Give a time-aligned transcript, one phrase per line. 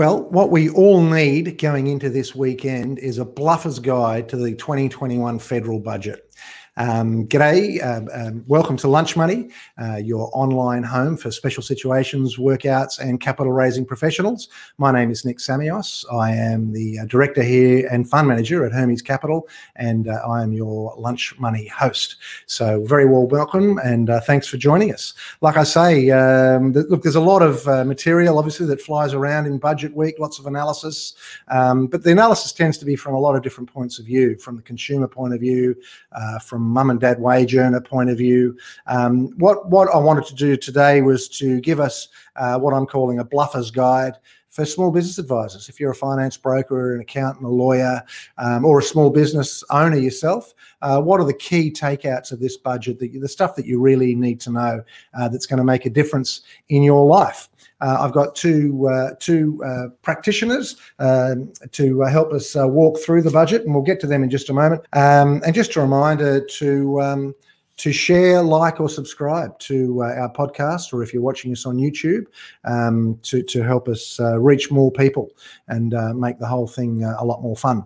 [0.00, 4.54] Well, what we all need going into this weekend is a bluffer's guide to the
[4.54, 6.34] 2021 federal budget.
[6.76, 9.50] Um, g'day, um, um, welcome to Lunch Money,
[9.82, 14.48] uh, your online home for special situations, workouts, and capital raising professionals.
[14.78, 16.04] My name is Nick Samios.
[16.12, 20.42] I am the uh, director here and fund manager at Hermes Capital, and uh, I
[20.42, 22.16] am your Lunch Money host.
[22.46, 25.14] So, very well welcome, and uh, thanks for joining us.
[25.40, 29.12] Like I say, um, th- look, there's a lot of uh, material obviously that flies
[29.12, 31.14] around in budget week, lots of analysis,
[31.48, 34.38] um, but the analysis tends to be from a lot of different points of view,
[34.38, 35.74] from the consumer point of view,
[36.12, 38.56] uh, from mum and dad wage earner point of view.
[38.86, 42.86] Um, what what I wanted to do today was to give us uh, what I'm
[42.86, 44.14] calling a bluffer's guide
[44.50, 45.68] for small business advisors.
[45.68, 48.02] If you're a finance broker, an accountant, a lawyer,
[48.36, 50.52] um, or a small business owner yourself,
[50.82, 52.98] uh, what are the key takeouts of this budget?
[52.98, 54.84] The, the stuff that you really need to know
[55.18, 57.48] uh, that's going to make a difference in your life.
[57.80, 62.98] Uh, I've got two uh, two uh, practitioners um, to uh, help us uh, walk
[62.98, 64.84] through the budget, and we'll get to them in just a moment.
[64.92, 67.34] Um, and just a reminder to um,
[67.78, 71.76] to share, like, or subscribe to uh, our podcast, or if you're watching us on
[71.76, 72.24] YouTube,
[72.64, 75.30] um, to to help us reach more people
[75.68, 77.84] and make the whole thing a lot more fun.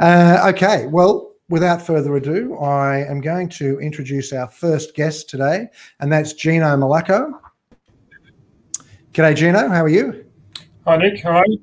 [0.00, 1.28] okay, well.
[1.50, 5.66] Without further ado, I am going to introduce our first guest today,
[5.98, 7.32] and that's Gino Malaco.
[9.12, 9.68] G'day, Gino.
[9.68, 10.24] How are you?
[10.86, 11.20] Hi, Nick.
[11.20, 11.60] How are you?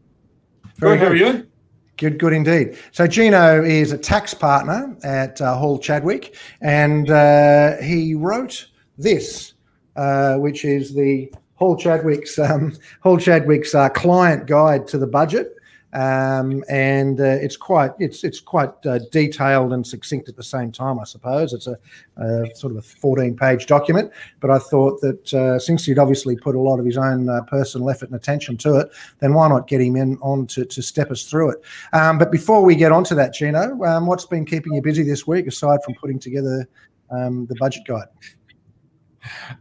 [0.80, 1.08] Very good.
[1.08, 1.48] How are you?
[1.96, 2.78] Good, good indeed.
[2.92, 9.54] So Gino is a tax partner at uh, Hall Chadwick, and uh, he wrote this,
[9.96, 15.57] uh, which is the Hall Chadwick's um, Hall Chadwick's uh, client guide to the budget
[15.94, 20.72] um, and uh, it's quite it's it's quite uh, detailed and succinct at the same
[20.72, 21.00] time.
[21.00, 21.78] I suppose it's a,
[22.18, 26.36] a sort of a 14 page document, but I thought that uh, since he'd obviously
[26.36, 29.48] put a lot of his own uh, personal effort and attention to it, then why
[29.48, 31.62] not get him in on to, to step us through it?
[31.94, 35.26] Um, but before we get onto that, Gino, um, what's been keeping you busy this
[35.26, 36.68] week aside from putting together
[37.12, 38.08] um, the budget guide?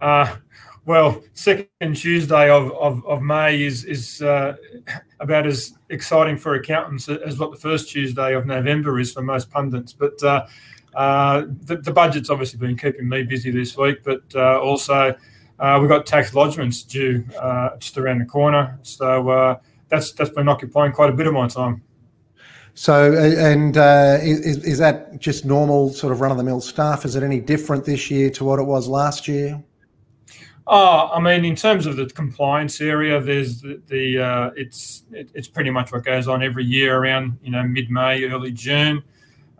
[0.00, 0.36] Uh,
[0.86, 4.54] well, second Tuesday of, of, of May is is uh,
[5.21, 9.50] about as exciting for accountants as what the first Tuesday of November is for most
[9.50, 9.93] pundits.
[9.93, 10.47] But uh,
[10.94, 15.15] uh, the, the, budget's obviously been keeping me busy this week, but uh, also
[15.59, 18.78] uh, we've got tax lodgements due uh, just around the corner.
[18.82, 21.83] So that's that's been occupying quite a bit of my time.
[22.78, 27.06] So, and uh, is, is that just normal sort of run of the mill stuff?
[27.06, 29.62] Is it any different this year to what it was last year?
[30.69, 35.31] Oh, I mean, in terms of the compliance area, there's the, the uh, it's it,
[35.32, 39.04] it's pretty much what goes on every year around you know mid May, early June.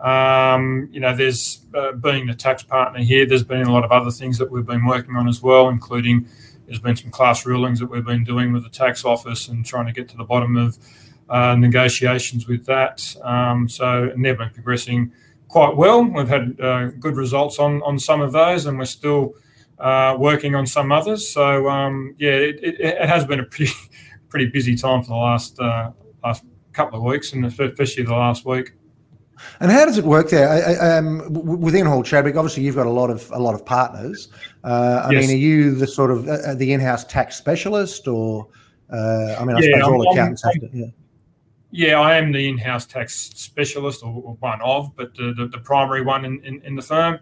[0.01, 3.25] Um, you know, there's uh, being the tax partner here.
[3.25, 6.27] There's been a lot of other things that we've been working on as well, including
[6.67, 9.87] there's been some class rulings that we've been doing with the tax office and trying
[9.87, 10.77] to get to the bottom of
[11.31, 13.15] uh, negotiations with that.
[13.23, 15.13] Um, so, and they've been progressing
[15.47, 16.03] quite well.
[16.03, 19.37] We've had uh, good results on on some of those, and we're still
[19.79, 21.29] uh, working on some others.
[21.29, 23.73] So um, yeah, it, it, it, has been a pretty
[24.29, 25.91] pretty busy time for the last uh,
[26.25, 28.73] last couple of weeks, and especially the last week.
[29.61, 30.49] And how does it work there?
[30.49, 33.67] I, I, um, within Hall Chadwick, obviously you've got a lot of a lot of
[33.67, 34.29] partners.
[34.65, 35.27] Uh, I yes.
[35.27, 38.49] mean, are you the sort of uh, the in-house tax specialist, or
[38.91, 40.79] uh, I mean, I yeah, suppose all accountants I'm, have to.
[40.79, 40.87] Yeah.
[41.73, 45.59] Yeah, I am the in-house tax specialist, or, or one of, but the, the, the
[45.59, 47.19] primary one in, in, in the firm.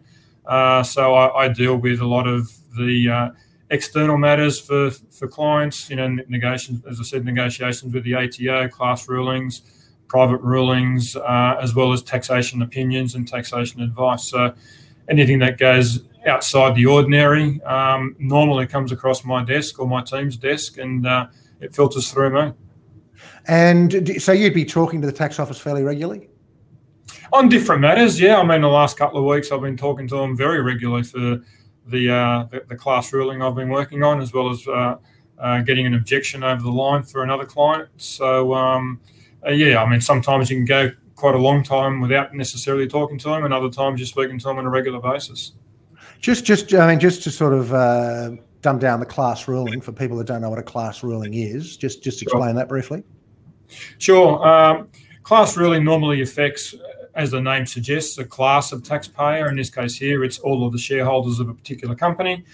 [0.46, 3.30] Uh, so I, I, deal with a lot of the uh,
[3.70, 8.68] external matters for, for clients, you know, negotiations, as I said, negotiations with the ATO,
[8.68, 9.62] class rulings,
[10.06, 14.28] private rulings, uh, as well as taxation opinions and taxation advice.
[14.28, 14.54] So
[15.08, 20.36] anything that goes outside the ordinary um, normally comes across my desk or my team's
[20.36, 21.26] desk and uh,
[21.60, 22.52] it filters through me.
[23.46, 26.28] And so you'd be talking to the tax office fairly regularly?
[27.34, 28.18] On different matters.
[28.18, 31.02] Yeah, I mean, the last couple of weeks I've been talking to them very regularly
[31.02, 31.42] for
[31.86, 34.96] the uh, the, the, class ruling I've been working on, as well as uh,
[35.38, 37.88] uh, getting an objection over the line for another client.
[37.96, 39.00] So um,
[39.46, 43.18] uh, yeah, I mean, sometimes you can go quite a long time without necessarily talking
[43.18, 45.52] to them, and other times you're speaking to them on a regular basis.
[46.20, 48.30] Just, just, I mean, just to sort of uh,
[48.62, 51.76] dumb down the class ruling for people that don't know what a class ruling is.
[51.76, 52.54] Just, just explain sure.
[52.54, 53.02] that briefly.
[53.98, 54.46] Sure.
[54.46, 54.88] Um,
[55.22, 56.74] class ruling normally affects
[57.14, 59.48] as the name suggests, a class of taxpayer.
[59.48, 62.44] In this case here, it's all of the shareholders of a particular company.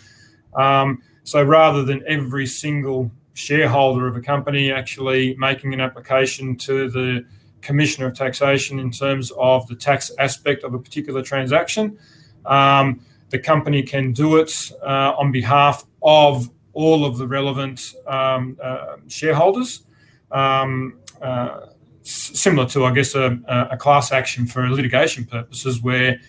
[0.54, 6.90] Um, so rather than every single shareholder of a company actually making an application to
[6.90, 7.24] the
[7.62, 11.98] Commissioner of Taxation in terms of the tax aspect of a particular transaction,
[12.46, 18.58] um, the company can do it uh, on behalf of all of the relevant um,
[18.62, 19.84] uh, shareholders.
[20.30, 21.66] um, uh,
[22.02, 23.38] similar to, I guess, a,
[23.70, 26.20] a, class action for litigation purposes, where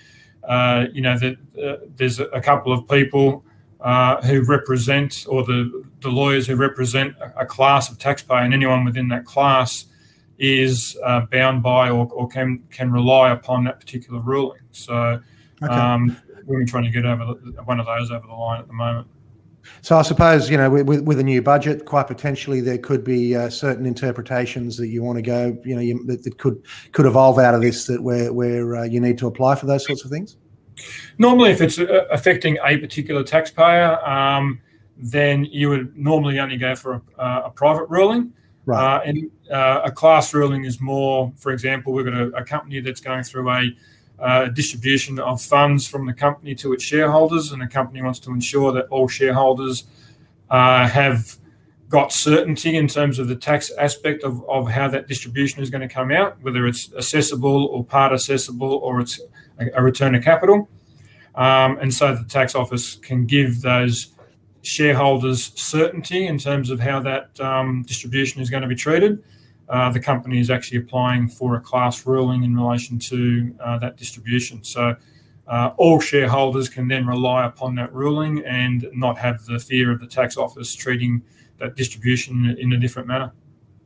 [0.47, 3.43] uh, you know that uh, there's a couple of people
[3.79, 8.83] uh, who represent, or the the lawyers who represent a, class of taxpayer, and anyone
[8.83, 9.85] within that class
[10.39, 14.61] is uh, bound by or, or can can rely upon that particular ruling.
[14.71, 15.21] So.
[15.63, 15.71] Okay.
[15.71, 18.73] Um, we're trying to get over the, one of those over the line at the
[18.73, 19.07] moment.
[19.81, 23.35] So I suppose you know with, with a new budget, quite potentially there could be
[23.35, 25.57] uh, certain interpretations that you want to go.
[25.63, 28.83] You know, you, that, that, could could evolve out of this that where where uh,
[28.83, 30.37] you need to apply for those sorts of things.
[31.17, 34.61] Normally, if it's uh, affecting a particular taxpayer, um,
[34.97, 38.33] then you would normally only go for a, a private ruling.
[38.65, 38.97] Right.
[38.97, 42.79] Uh, and uh, a class ruling is more, for example, we've got a, a company
[42.79, 43.71] that's going through a
[44.21, 48.31] uh, distribution of funds from the company to its shareholders, and the company wants to
[48.31, 49.85] ensure that all shareholders
[50.49, 51.37] uh, have
[51.89, 55.81] got certainty in terms of the tax aspect of, of how that distribution is going
[55.81, 59.19] to come out, whether it's assessable or part assessable or it's
[59.59, 60.69] a, a return of capital.
[61.35, 64.13] Um, and so the tax office can give those
[64.61, 69.23] shareholders certainty in terms of how that um, distribution is going to be treated
[69.89, 74.63] the company is actually applying for a class ruling in relation to uh, that distribution.
[74.63, 74.95] So
[75.47, 79.99] uh, all shareholders can then rely upon that ruling and not have the fear of
[79.99, 81.21] the tax office treating
[81.57, 83.31] that distribution in a different manner.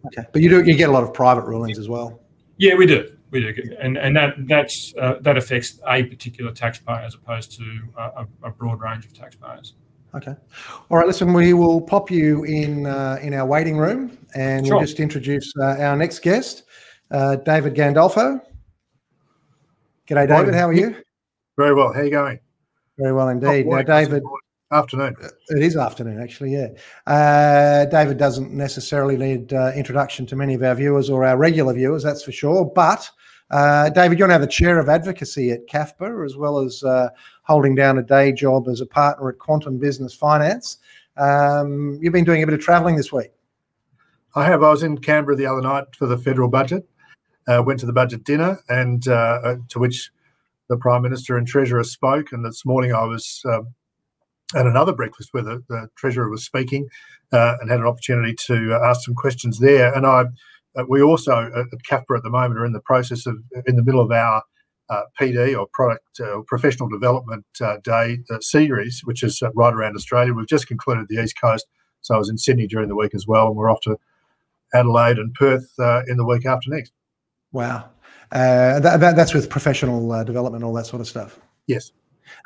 [0.07, 2.19] Okay, but you do you get a lot of private rulings as well.
[2.57, 3.11] Yeah, we do.
[3.31, 7.81] We do, and and that that's uh, that affects a particular taxpayer as opposed to
[7.97, 9.73] a, a broad range of taxpayers.
[10.15, 10.33] Okay.
[10.89, 11.05] All right.
[11.05, 14.75] Listen, we will pop you in uh, in our waiting room, and sure.
[14.75, 16.63] we'll just introduce uh, our next guest,
[17.11, 18.41] uh, David Gandolfo.
[20.07, 20.53] G'day, David.
[20.53, 20.95] How are you?
[21.57, 21.91] Very well.
[21.91, 22.39] How are you going?
[22.97, 23.65] Very well indeed.
[23.65, 24.23] Now, David.
[24.71, 25.15] Afternoon.
[25.49, 26.51] It is afternoon, actually.
[26.51, 26.69] Yeah.
[27.05, 31.73] Uh, David doesn't necessarily need uh, introduction to many of our viewers or our regular
[31.73, 32.65] viewers, that's for sure.
[32.65, 33.09] But
[33.51, 37.09] uh, David, you're now the chair of advocacy at CAFBA, as well as uh,
[37.43, 40.77] holding down a day job as a partner at Quantum Business Finance.
[41.15, 43.31] Um, you've been doing a bit of travelling this week.
[44.37, 44.63] I have.
[44.63, 46.87] I was in Canberra the other night for the federal budget.
[47.47, 50.11] Uh, went to the budget dinner, and uh, uh, to which
[50.67, 52.31] the prime minister and treasurer spoke.
[52.31, 53.67] And this morning I was um,
[54.55, 56.89] at another breakfast where the, the treasurer was speaking,
[57.31, 59.93] uh, and had an opportunity to ask some questions there.
[59.93, 60.25] And I
[60.75, 63.37] uh, we also at CAFBA at the moment are in the process of
[63.67, 64.43] in the middle of our
[64.89, 69.73] uh, PD or product uh, professional development uh, day uh, series, which is uh, right
[69.73, 70.33] around Australia.
[70.33, 71.67] We've just concluded the East Coast,
[72.01, 73.97] so I was in Sydney during the week as well, and we're off to
[74.75, 75.73] Adelaide and Perth
[76.07, 76.91] in the week after next.
[77.51, 77.89] Wow,
[78.31, 81.39] that, that, that's with professional development, all that sort of stuff.
[81.67, 81.91] Yes.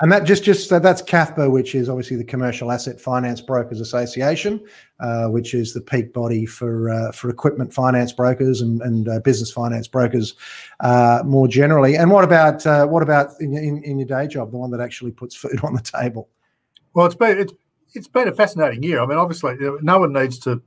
[0.02, 3.80] And that just just uh, that's CAFBA, which is obviously the Commercial Asset Finance Brokers
[3.80, 4.64] Association,
[5.00, 9.20] uh, which is the peak body for uh, for equipment finance brokers and, and uh,
[9.20, 10.36] business finance brokers
[10.82, 11.96] uh, more generally.
[11.96, 14.82] And what about uh, what about in, in, in, your day job, the one that
[14.82, 16.30] actually puts food on the table?
[16.94, 17.54] Well, it's been it's
[17.94, 19.02] it's been a fascinating year.
[19.02, 20.62] I mean, obviously, no one needs to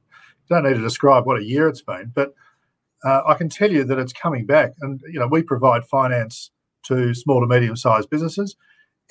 [0.52, 2.32] don't need to describe what a year it's been, but
[3.04, 4.72] I can tell you that it's coming back.
[4.81, 6.52] And you know, we provide finance
[6.84, 8.56] to small to medium sized businesses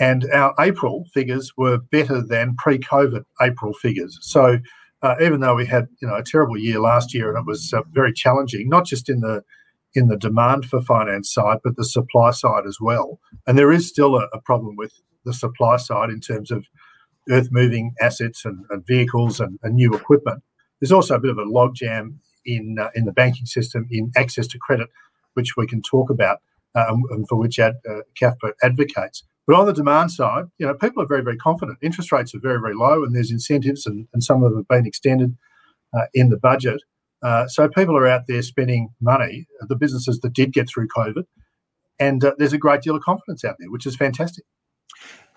[0.02, 4.18] and our April figures were better than pre-COVID April figures.
[4.22, 4.58] So
[5.04, 7.72] uh, even though we had you know a terrible year last year and it was
[7.74, 9.44] uh, very challenging, not just in the
[9.94, 13.20] in the demand for finance side, but the supply side as well.
[13.46, 16.66] And there is still a, a problem with the supply side in terms of
[17.30, 20.42] earth moving assets and, and vehicles and, and, new equipment.
[20.82, 24.48] There's also a bit of a logjam in uh, in the banking system in access
[24.48, 24.90] to credit,
[25.36, 26.40] which we can talk about
[26.76, 29.24] uh, and for which ad, uh, CAFBA advocates.
[29.48, 31.80] But on the demand side, you know, people are very, very confident.
[31.82, 34.68] Interest rates are very, very low, and there's incentives, and, and some of them have
[34.68, 35.36] been extended
[35.94, 36.82] uh, in the budget.
[37.24, 41.26] Uh, so people are out there spending money, the businesses that did get through COVID,
[42.00, 44.46] and uh, there's a great deal of confidence out there, which is fantastic.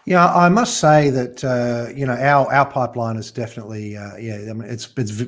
[0.06, 4.37] Yeah, I must say that uh, you know our our pipeline is definitely uh, yeah.
[4.50, 5.25] I mean, it's it's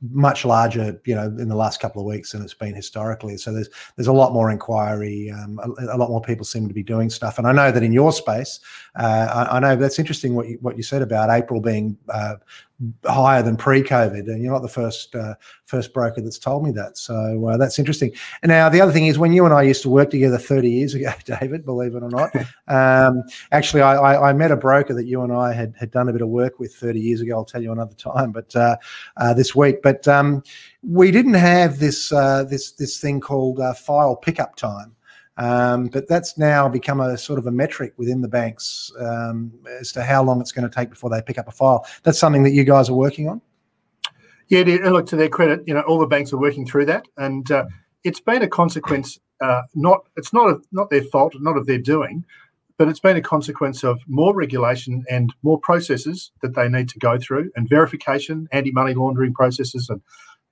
[0.00, 3.36] much larger, you know, in the last couple of weeks than it's been historically.
[3.36, 6.74] So there's there's a lot more inquiry, um, a, a, lot more people seem to
[6.74, 7.38] be doing stuff.
[7.38, 8.60] And I know that in your space,
[8.96, 12.36] uh, I, I, know that's interesting what you what you said about April being uh,
[13.04, 16.96] higher than pre-COVID, and you're not the first uh, first broker that's told me that.
[16.96, 18.12] So uh, that's interesting.
[18.42, 20.70] And now the other thing is, when you and I used to work together 30
[20.70, 22.30] years ago, David, believe it or not,
[22.68, 26.08] um, actually, I, I, I, met a broker that you and I had had done
[26.08, 27.36] a bit of work with 30 years ago.
[27.36, 28.76] I'll tell you another time, but uh,
[29.16, 29.82] uh this week.
[29.82, 30.42] But um,
[30.82, 34.94] we didn't have this uh, this this thing called uh, file pickup time.
[35.38, 39.92] Um, but that's now become a sort of a metric within the banks um, as
[39.92, 41.86] to how long it's going to take before they pick up a file.
[42.02, 43.40] That's something that you guys are working on.
[44.48, 47.50] Yeah, look to their credit, you know, all the banks are working through that, and
[47.50, 47.66] uh,
[48.02, 49.18] it's been a consequence.
[49.40, 52.24] Uh, not it's not a, not their fault, not of their doing,
[52.78, 56.98] but it's been a consequence of more regulation and more processes that they need to
[56.98, 60.00] go through, and verification, anti-money laundering processes, and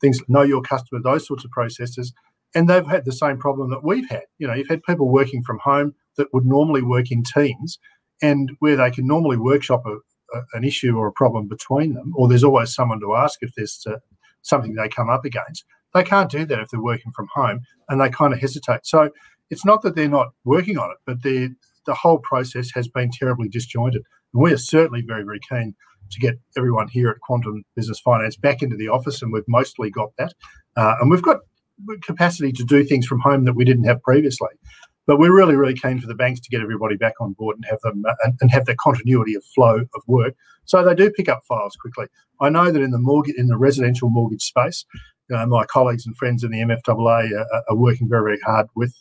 [0.00, 2.12] things know your customer, those sorts of processes.
[2.56, 4.24] And they've had the same problem that we've had.
[4.38, 7.78] You know, you've had people working from home that would normally work in teams,
[8.22, 9.96] and where they can normally workshop a,
[10.36, 13.52] a, an issue or a problem between them, or there's always someone to ask if
[13.56, 13.98] there's uh,
[14.40, 15.64] something they come up against.
[15.92, 18.86] They can't do that if they're working from home, and they kind of hesitate.
[18.86, 19.10] So
[19.50, 23.10] it's not that they're not working on it, but the the whole process has been
[23.10, 24.02] terribly disjointed.
[24.32, 25.74] And we are certainly very, very keen
[26.10, 29.90] to get everyone here at Quantum Business Finance back into the office, and we've mostly
[29.90, 30.32] got that.
[30.76, 31.40] Uh, and we've got
[32.02, 34.48] capacity to do things from home that we didn't have previously.
[35.06, 37.64] But we're really, really keen for the banks to get everybody back on board and
[37.66, 41.10] have them uh, and, and have that continuity of flow of work, so they do
[41.10, 42.06] pick up files quickly.
[42.40, 44.84] I know that in the mortgage, in the residential mortgage space,
[45.32, 48.94] uh, my colleagues and friends in the MFAA are, are working very, very hard with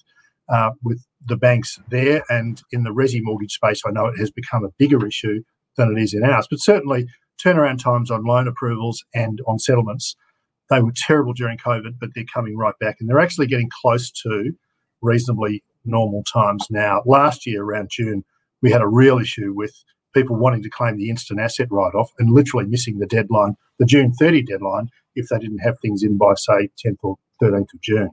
[0.47, 4.29] uh, with the banks there, and in the resi mortgage space, I know it has
[4.29, 5.41] become a bigger issue
[5.75, 6.47] than it is in ours.
[6.47, 7.07] But certainly,
[7.43, 10.15] turnaround times on loan approvals and on settlements
[10.69, 14.09] they were terrible during COVID, but they're coming right back, and they're actually getting close
[14.11, 14.51] to
[15.01, 17.01] reasonably normal times now.
[17.05, 18.23] Last year, around June,
[18.61, 19.73] we had a real issue with
[20.13, 23.85] people wanting to claim the instant asset write off and literally missing the deadline, the
[23.85, 27.81] June 30 deadline, if they didn't have things in by, say, 10th or 13th of
[27.81, 28.09] June.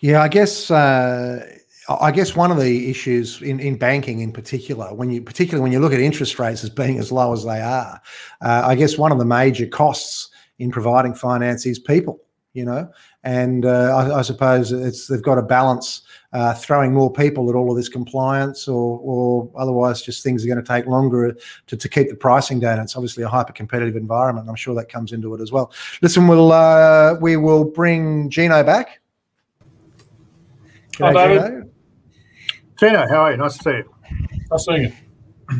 [0.00, 0.70] Yeah, I guess.
[0.70, 5.62] Uh, I guess one of the issues in, in banking, in particular, when you particularly
[5.62, 7.98] when you look at interest rates as being as low as they are,
[8.42, 10.28] uh, I guess one of the major costs
[10.58, 12.20] in providing finance is people
[12.54, 12.90] you know
[13.24, 17.54] and uh, I, I, suppose it's they've got to balance uh, throwing more people at
[17.54, 21.36] all of this compliance or or otherwise just things are going to take longer
[21.66, 24.88] to, to keep the pricing down it's obviously a hyper competitive environment i'm sure that
[24.88, 29.00] comes into it as well listen we'll uh, we will bring gino back
[30.98, 31.70] G'day, Hi, David.
[32.76, 32.96] Gino.
[32.98, 33.36] Gino, how are you?
[33.36, 33.84] Nice to see you.
[34.50, 34.92] Nice seeing you.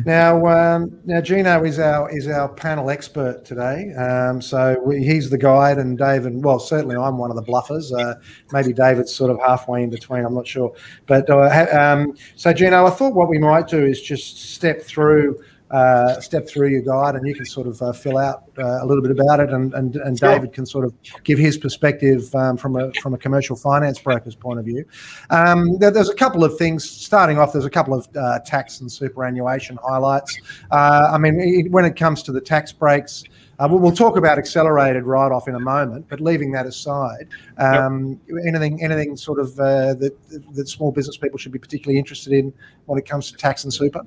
[0.05, 3.91] Now, um, now Gino is our is our panel expert today.
[3.95, 6.43] Um, so we, he's the guide, and David.
[6.43, 7.91] Well, certainly I'm one of the bluffers.
[7.91, 8.15] Uh,
[8.51, 10.25] maybe David's sort of halfway in between.
[10.25, 10.73] I'm not sure.
[11.07, 15.39] But uh, um, so Gino, I thought what we might do is just step through
[15.71, 18.85] uh, step through your guide and you can sort of uh, fill out uh, a
[18.85, 20.19] little bit about it and, and, and.
[20.19, 24.35] David can sort of give his perspective um, from a from a commercial finance broker's
[24.35, 24.83] point of view.
[25.29, 27.53] Um, there, there's a couple of things starting off.
[27.53, 30.37] There's a couple of uh, tax and superannuation highlights.
[30.71, 33.23] Uh, I mean, when it comes to the tax breaks.
[33.59, 38.17] Uh, we'll, we'll, talk about accelerated write-off in a moment, but leaving that aside, um,
[38.29, 38.37] yep.
[38.47, 40.13] anything anything sort of that
[40.53, 42.53] that small business people should be particularly interested in
[42.85, 44.01] when it comes to tax and super?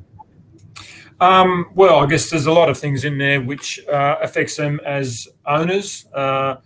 [1.23, 4.81] Um, well, I guess there's a lot of things in there which uh, affects them
[4.85, 6.05] as owners.
[6.13, 6.57] Uh,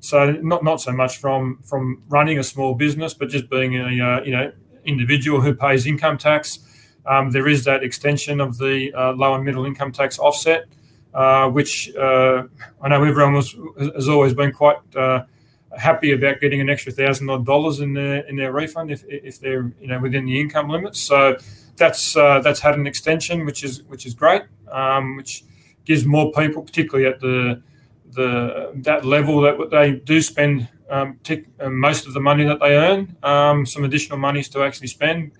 [0.00, 3.84] so not not so much from from running a small business, but just being a
[3.84, 4.50] uh, you know
[4.84, 6.58] individual who pays income tax.
[7.06, 10.64] Um, there is that extension of the uh, low and middle income tax offset,
[11.14, 12.48] uh, which uh,
[12.82, 13.54] I know everyone was
[13.94, 14.78] has always been quite
[15.78, 19.38] happy about getting an extra thousand odd dollars in their in their refund if if
[19.38, 20.98] they're you know within the income limits.
[20.98, 21.36] So
[21.76, 25.44] that's uh, that's had an extension, which is which is great, um, which
[25.84, 27.62] gives more people, particularly at the
[28.12, 31.18] the that level that they do spend um,
[31.60, 35.32] uh, most of the money that they earn, um, some additional monies to actually spend.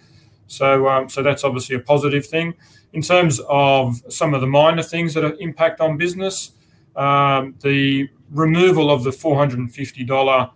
[0.47, 2.55] So um, so that's obviously a positive thing.
[2.93, 6.53] In terms of some of the minor things that impact on business,
[6.97, 10.51] um, the removal of the four hundred and fifty dollar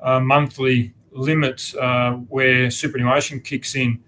[0.00, 4.02] uh, monthly limit uh, where superannuation kicks in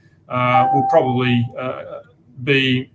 [0.73, 2.01] will probably uh,
[2.43, 2.91] be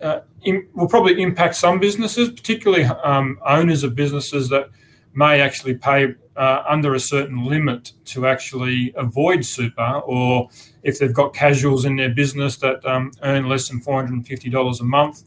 [0.00, 4.68] uh, in, will probably impact some businesses, particularly um, owners of businesses that
[5.14, 10.48] may actually pay uh, under a certain limit to actually avoid super, or
[10.84, 15.24] if they've got casuals in their business that um, earn less than $450 a month,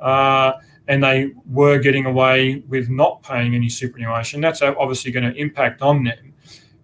[0.00, 0.52] uh,
[0.88, 5.80] and they were getting away with not paying any superannuation, that's obviously going to impact
[5.80, 6.34] on them.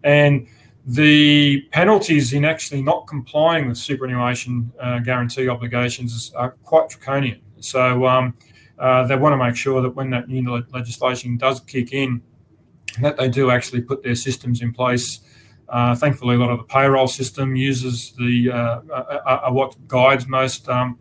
[0.05, 0.47] And
[0.87, 7.41] the penalties in actually not complying with superannuation uh, guarantee obligations are quite draconian.
[7.59, 8.35] So um,
[8.79, 12.23] uh, they want to make sure that when that new legislation does kick in,
[13.01, 15.21] that they do actually put their systems in place.
[15.69, 20.29] Uh, thankfully, a lot of the payroll system uses the uh, uh, uh, what guides
[20.29, 20.97] most um,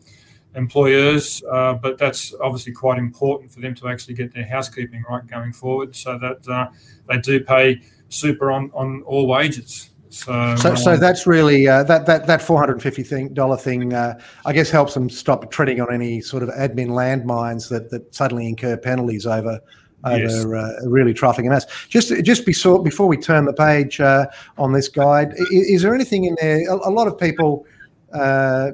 [0.56, 1.44] employers,
[1.82, 5.96] but that's obviously quite important for them to actually get their housekeeping right going forward,
[5.96, 6.72] so that
[7.08, 9.90] they do pay super on, on all wages.
[10.10, 13.34] So, so, um, so that's really uh, that that that four hundred and fifty thing
[13.34, 13.94] dollar thing.
[13.94, 18.16] Uh, I guess helps them stop treading on any sort of admin landmines that that
[18.16, 19.60] suddenly incur penalties over
[20.06, 20.46] over yes.
[20.46, 21.66] uh, really trifling amounts.
[21.90, 25.94] Just just before before we turn the page uh, on this guide, is, is, there
[25.94, 26.62] anything in there?
[26.70, 27.66] A, a lot of people,
[28.14, 28.72] uh,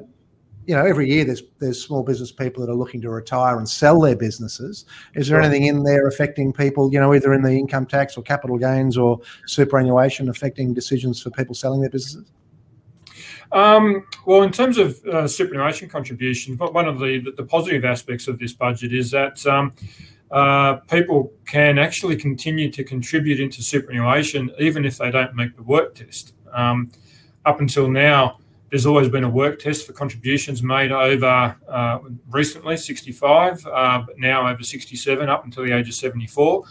[0.66, 3.68] you know, every year there's there's small business people that are looking to retire and
[3.68, 4.84] sell their businesses.
[5.14, 6.92] Is there anything in there affecting people?
[6.92, 11.30] You know, either in the income tax or capital gains or superannuation affecting decisions for
[11.30, 12.30] people selling their businesses?
[13.50, 18.26] Um, well, in terms of uh, superannuation contributions, one of the, the, the positive aspects
[18.26, 19.74] of this budget is that um,
[20.30, 25.62] uh, people can actually continue to contribute into superannuation even if they don't make the
[25.62, 26.34] work test.
[26.52, 26.90] Um,
[27.44, 28.38] up until now,
[28.72, 31.98] there's always been a work test for contributions made over uh,
[32.30, 36.64] recently 65, uh, but now over 67 up until the age of 74.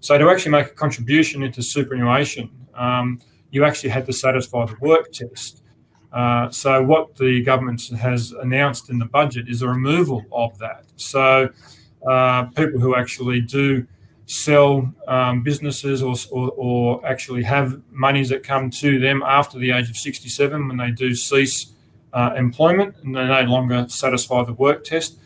[0.00, 3.22] So to actually make a contribution into superannuation, um,
[3.52, 5.62] you actually had to satisfy the work test.
[6.12, 10.84] Uh, so what the government has announced in the budget is a removal of that.
[10.96, 11.48] So
[12.06, 13.86] uh, people who actually do
[14.26, 19.70] sell um, businesses or, or, or, actually have monies that come to them after the
[19.70, 21.72] age of 67 when they do cease
[22.12, 25.18] uh, employment and they no longer satisfy the work test,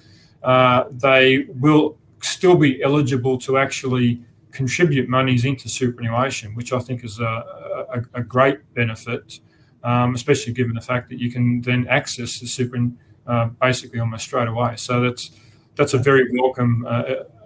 [0.43, 7.03] uh, they will still be eligible to actually contribute monies into superannuation, which I think
[7.03, 7.25] is a,
[7.95, 9.41] a, a great benefit,
[9.83, 12.77] um, especially given the fact that you can then access the super
[13.27, 14.75] uh, basically almost straight away.
[14.77, 15.31] So that's
[15.77, 16.85] that's a very welcome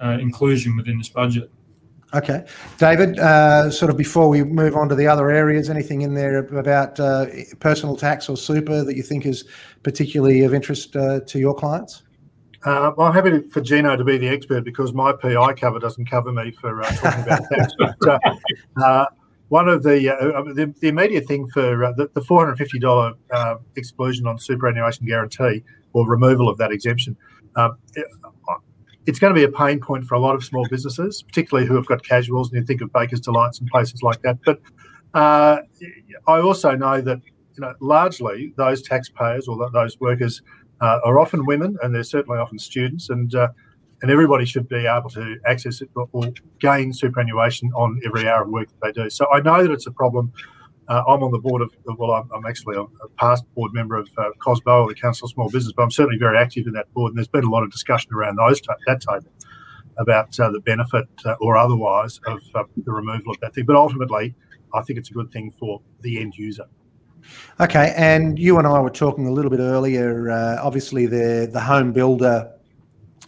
[0.05, 1.51] uh, uh, inclusion within this budget.
[2.13, 2.45] Okay,
[2.79, 3.19] David.
[3.19, 7.01] Uh, sort of before we move on to the other areas, anything in there about
[7.01, 7.27] uh,
[7.59, 9.45] personal tax or super that you think is
[9.83, 12.05] particularly of interest uh, to your clients?
[12.65, 16.09] Uh, well, I'm happy for Gino to be the expert because my PI cover doesn't
[16.09, 17.73] cover me for talking about tax.
[18.01, 19.09] But
[19.49, 19.99] one of the,
[20.55, 26.59] the, the immediate thing for the, the $450 exclusion on superannuation guarantee or removal of
[26.59, 27.17] that exemption
[27.57, 28.07] um, it,
[29.07, 31.75] it's going to be a pain point for a lot of small businesses, particularly who
[31.75, 34.39] have got casuals, and you think of Baker's Delights and places like that.
[34.45, 34.61] But
[35.13, 35.59] uh,
[36.27, 37.21] I also know that
[37.57, 40.43] you know largely those taxpayers or those workers
[40.81, 43.49] uh, are often women, and they're certainly often students, and uh,
[44.03, 48.49] and everybody should be able to access it or gain superannuation on every hour of
[48.49, 49.11] work that they do.
[49.11, 50.33] So I know that it's a problem
[50.89, 52.85] uh, I'm on the board of, well, I'm, I'm actually a,
[53.17, 56.39] past board member of uh, COSBO, the Council of Small Business, but I'm certainly very
[56.39, 57.11] active in that board.
[57.11, 59.33] And there's been a lot of discussion around those t- that table
[59.99, 63.65] about uh, the benefit uh, or otherwise of uh, the removal of that thing.
[63.65, 64.35] But ultimately,
[64.75, 66.67] I think it's a good thing for the end user.
[67.61, 70.31] Okay, and you and I were talking a little bit earlier.
[70.31, 72.51] Uh, obviously, the the home builder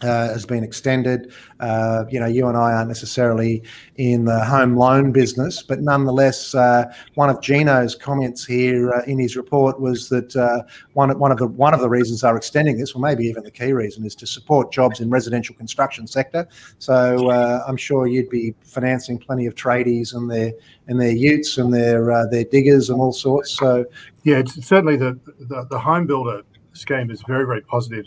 [0.01, 1.31] uh, has been extended.
[1.59, 3.63] Uh, you know, you and I aren't necessarily
[3.95, 9.17] in the home loan business, but nonetheless, uh, one of Gino's comments here uh, in
[9.17, 12.77] his report was that uh, one one of the one of the reasons they're extending
[12.77, 16.47] this, or maybe even the key reason, is to support jobs in residential construction sector.
[16.77, 20.53] So uh, I'm sure you'd be financing plenty of tradies and their
[20.87, 23.57] and their utes and their their diggers and all sorts.
[23.57, 23.85] So
[24.23, 28.05] yeah, it's certainly the, the, the home builder scheme is very very positive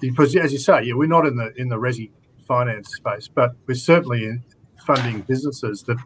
[0.00, 2.10] because as you say, yeah, we're not in the in the resi
[2.46, 4.42] finance space, but we're certainly in
[4.86, 5.96] funding businesses that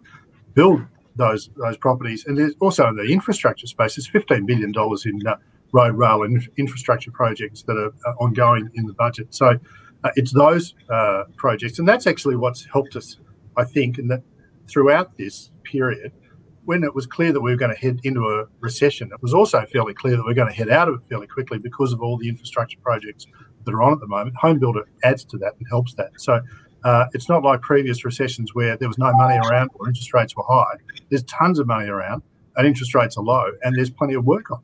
[0.55, 0.83] build
[1.17, 3.97] those those properties, and there's also in the infrastructure space.
[3.97, 5.37] There's 15 billion dollars in uh,
[5.73, 9.35] road, rail, and infrastructure projects that are uh, ongoing in the budget.
[9.35, 9.59] So
[10.05, 13.19] uh, it's those uh, projects, and that's actually what's helped us,
[13.57, 14.23] I think, and that
[14.69, 16.13] throughout this period.
[16.65, 19.33] When it was clear that we were going to head into a recession, it was
[19.33, 21.95] also fairly clear that we are going to head out of it fairly quickly because
[21.95, 23.27] of all the infrastructure projects
[23.69, 24.35] that are on at the moment.
[24.37, 26.11] Home builder adds to that and helps that.
[26.17, 26.41] So
[26.85, 30.35] uh, it's not like previous recessions where there was no money around or interest rates
[30.35, 30.77] were high.
[31.11, 32.23] There's tons of money around
[32.59, 34.61] and interest rates are low, and there's plenty of work on.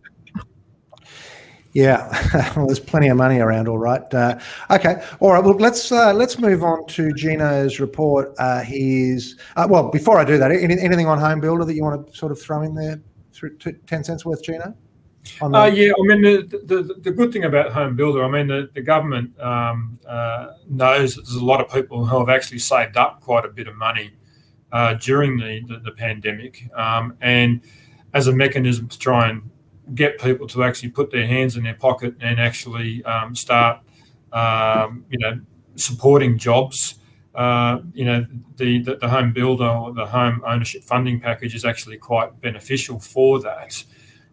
[1.72, 3.66] Yeah, well, there's plenty of money around.
[3.68, 4.02] All right.
[4.12, 4.38] Uh,
[4.70, 5.02] okay.
[5.20, 5.42] All right.
[5.42, 8.32] Well, let's uh, let's move on to Gino's report.
[8.38, 9.90] Uh, he's uh, well.
[9.90, 12.40] Before I do that, any, anything on Home Builder that you want to sort of
[12.40, 13.00] throw in there?
[13.32, 14.76] Through ten cents worth, Gino.
[15.40, 18.70] Uh, yeah, I mean the, the, the good thing about Home Builder, I mean the,
[18.74, 23.20] the government um, uh, knows there's a lot of people who have actually saved up
[23.20, 24.10] quite a bit of money
[24.72, 27.62] uh, during the the, the pandemic, um, and
[28.12, 29.50] as a mechanism to try and
[29.94, 33.80] get people to actually put their hands in their pocket and actually um, start,
[34.32, 35.38] um, you know,
[35.76, 36.96] supporting jobs.
[37.34, 38.24] Uh, you know,
[38.56, 42.98] the, the, the home builder or the home ownership funding package is actually quite beneficial
[43.00, 43.82] for that.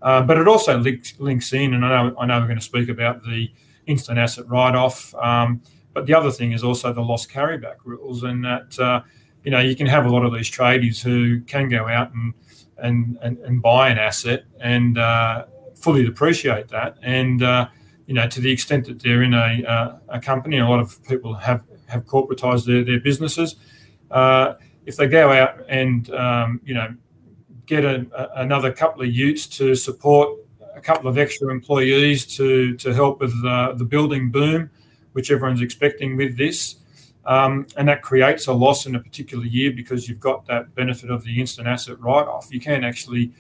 [0.02, 2.64] Uh, but it also links, links in, and I know, I know we're going to
[2.66, 3.52] speak about the
[3.86, 5.14] instant asset write off.
[5.16, 5.62] Um,
[5.94, 9.02] but the other thing is also the loss carryback rules, and that uh,
[9.44, 12.34] you know you can have a lot of these tradies who can go out and
[12.78, 17.68] and and, and buy an asset and uh, fully depreciate that, and uh,
[18.08, 21.04] you know to the extent that they're in a uh, a company, a lot of
[21.08, 23.58] people have have corporatized their, their businesses.
[24.12, 24.54] uh,
[24.86, 26.94] if they go out and um, you know
[27.72, 30.38] get a, a, another couple of utes to support
[30.76, 34.70] a couple of extra employees to to help with uh, the building boom,
[35.14, 36.76] which everyone's expecting with this.
[37.26, 41.12] Um, and that creates a loss in a particular year because you've got that benefit
[41.12, 42.48] of the instant asset write off.
[42.52, 43.32] You can actually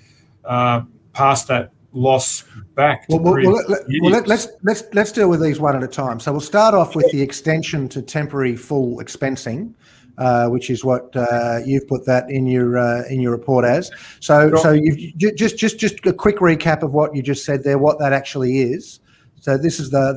[0.46, 3.06] uh, pass that loss back.
[3.10, 5.88] well, well, well, let, well let, let's let's let's deal with these one at a
[5.88, 6.20] time.
[6.22, 9.74] So we'll start off with the extension to temporary full expensing.
[10.22, 13.90] Uh, which is what uh, you've put that in your uh, in your report as.
[14.20, 14.58] So, sure.
[14.60, 17.98] so you just just just a quick recap of what you just said there, what
[17.98, 19.00] that actually is.
[19.40, 20.14] So this is the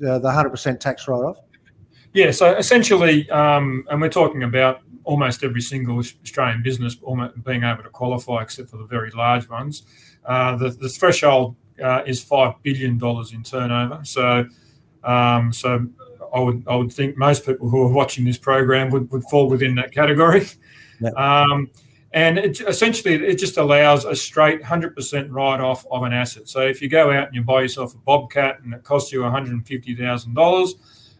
[0.00, 1.36] the the hundred percent tax write off.
[2.12, 2.32] Yeah.
[2.32, 7.90] So essentially, um, and we're talking about almost every single Australian business being able to
[7.90, 9.84] qualify, except for the very large ones.
[10.24, 14.00] Uh, the, the threshold uh, is five billion dollars in turnover.
[14.02, 14.48] So,
[15.04, 15.86] um, so
[16.34, 19.48] I would I would think most people who are watching this program would, would fall
[19.48, 20.46] within that category.
[21.16, 21.70] Um,
[22.12, 26.48] and it, essentially, it just allows a straight 100% write off of an asset.
[26.48, 29.20] So if you go out and you buy yourself a Bobcat and it costs you
[29.20, 30.74] $150,000,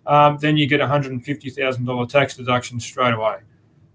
[0.07, 3.37] um, then you get $150,000 tax deduction straight away.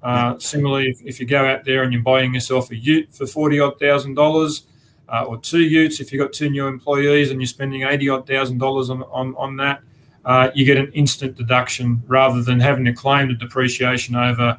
[0.03, 3.25] Uh, similarly, if, if, you go out there and you're buying yourself a ute for
[3.25, 4.67] 40 odd thousand dollars,
[5.07, 8.27] uh, or two utes if you've got two new employees and you're spending 80 odd
[8.27, 9.81] thousand dollars on, on, on that,
[10.25, 14.57] uh, you get an instant deduction rather than having to claim the depreciation over,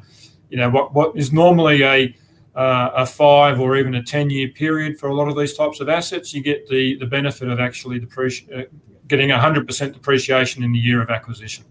[0.49, 2.15] you know, what, what is normally a
[2.55, 5.81] uh, a five or even a 10 year period for a lot of these types
[5.81, 8.65] of assets, you get the, the benefit of actually depreci- uh,
[9.07, 11.65] getting 100% depreciation in the year of acquisition.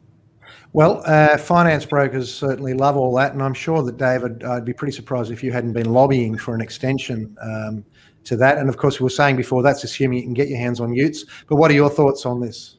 [0.74, 4.72] Well, uh, finance brokers certainly love all that, and I'm sure that David, I'd be
[4.72, 7.84] pretty surprised if you hadn't been lobbying for an extension um,
[8.24, 8.58] to that.
[8.58, 10.92] And of course, we were saying before that's assuming you can get your hands on
[10.92, 11.24] utes.
[11.48, 12.78] But what are your thoughts on this?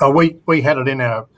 [0.00, 1.28] Oh, we we had it in our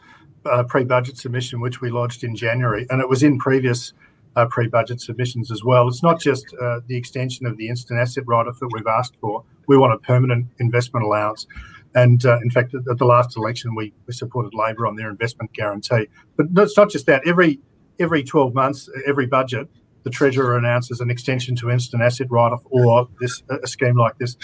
[0.44, 3.92] uh, pre-budget submission, which we lodged in January, and it was in previous
[4.36, 5.88] uh, pre-budget submissions as well.
[5.88, 9.44] It's not just uh, the extension of the instant asset write-off that we've asked for.
[9.66, 11.46] We want a permanent investment allowance.
[11.94, 15.52] And uh, in fact, at the last election, we, we supported Labor on their investment
[15.52, 16.08] guarantee.
[16.36, 17.22] But it's not just that.
[17.26, 17.60] Every
[18.00, 19.68] every 12 months, every budget,
[20.02, 24.36] the Treasurer announces an extension to instant asset write-off or this a scheme like this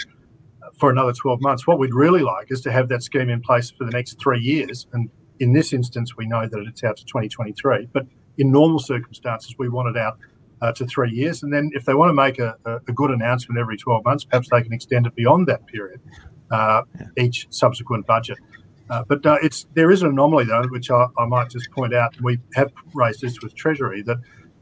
[0.79, 1.67] for another 12 months.
[1.67, 4.39] What we'd really like is to have that scheme in place for the next three
[4.39, 4.87] years.
[4.93, 7.89] And in this instance, we know that it's out to 2023.
[7.91, 10.17] But in normal circumstances, we want it out
[10.61, 11.43] uh, to three years.
[11.43, 14.49] And then if they want to make a, a, good announcement every 12 months, perhaps
[14.49, 16.01] they can extend it beyond that period,
[16.51, 16.81] uh,
[17.17, 18.37] each subsequent budget.
[18.89, 21.93] Uh, but uh, it's there is an anomaly though, which I, I, might just point
[21.93, 22.19] out.
[22.21, 24.17] We have raised this with Treasury that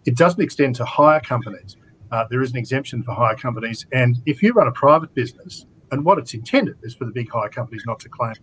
[0.05, 1.77] it doesn't extend to hire companies.
[2.11, 5.65] Uh, there is an exemption for hire companies, and if you run a private business,
[5.91, 8.35] and what it's intended is for the big hire companies not to claim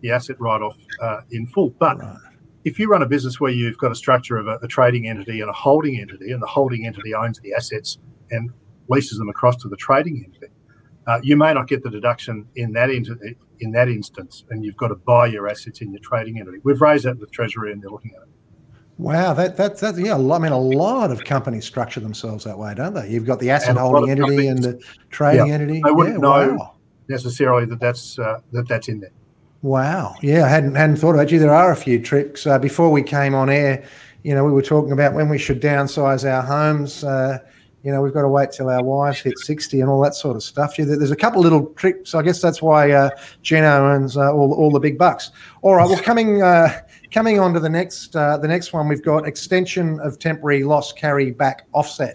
[0.00, 1.70] the asset write-off uh, in full.
[1.78, 2.16] But right.
[2.64, 5.40] if you run a business where you've got a structure of a, a, trading entity
[5.40, 7.98] and a holding entity, and the holding entity owns the assets
[8.30, 8.50] and
[8.88, 10.52] leases them across to the trading entity,
[11.06, 13.06] uh, you may not get the deduction in that in,
[13.60, 16.58] in that instance, and you've got to buy your assets in your trading entity.
[16.64, 18.28] We've raised that with Treasury, and they're looking at it.
[18.98, 20.14] Wow, that that that yeah.
[20.14, 23.08] I mean, a lot of companies structure themselves that way, don't they?
[23.10, 25.82] You've got the asset holding entity and the trading yeah, entity.
[25.84, 26.75] Wouldn't yeah, know wow.
[27.08, 29.10] Necessarily that that's uh, that that's in there.
[29.62, 30.14] Wow.
[30.22, 31.38] Yeah, I hadn't hadn't thought about you.
[31.38, 32.46] There are a few tricks.
[32.46, 33.84] Uh, before we came on air,
[34.22, 37.04] you know, we were talking about when we should downsize our homes.
[37.04, 37.38] Uh,
[37.82, 40.34] you know, we've got to wait till our wives hit 60 and all that sort
[40.34, 40.76] of stuff.
[40.76, 42.16] There's a couple little tricks.
[42.16, 43.10] I guess that's why uh,
[43.42, 45.30] Gino earns uh, all, all the big bucks.
[45.62, 45.88] All right.
[45.88, 46.80] Well, coming uh,
[47.12, 50.92] Coming on to the next uh, the next one, we've got extension of temporary loss
[50.92, 52.12] carry back offset.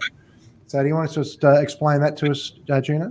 [0.66, 3.10] So, do you want to just uh, explain that to us, uh?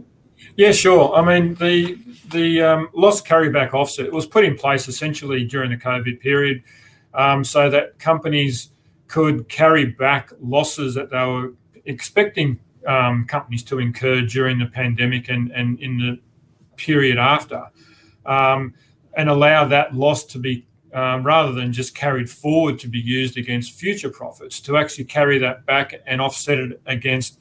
[0.56, 1.14] Yeah, sure.
[1.16, 1.98] I mean, the
[2.30, 6.64] the um, loss carryback offset was put in place essentially during the COVID period,
[7.14, 8.70] um, so that companies
[9.08, 11.54] could carry back losses that they were
[11.86, 16.20] expecting um, companies to incur during the pandemic and, and in the
[16.78, 17.64] period after,
[18.26, 18.74] um,
[19.16, 23.38] and allow that loss to be um, rather than just carried forward to be used
[23.38, 27.40] against future profits, to actually carry that back and offset it against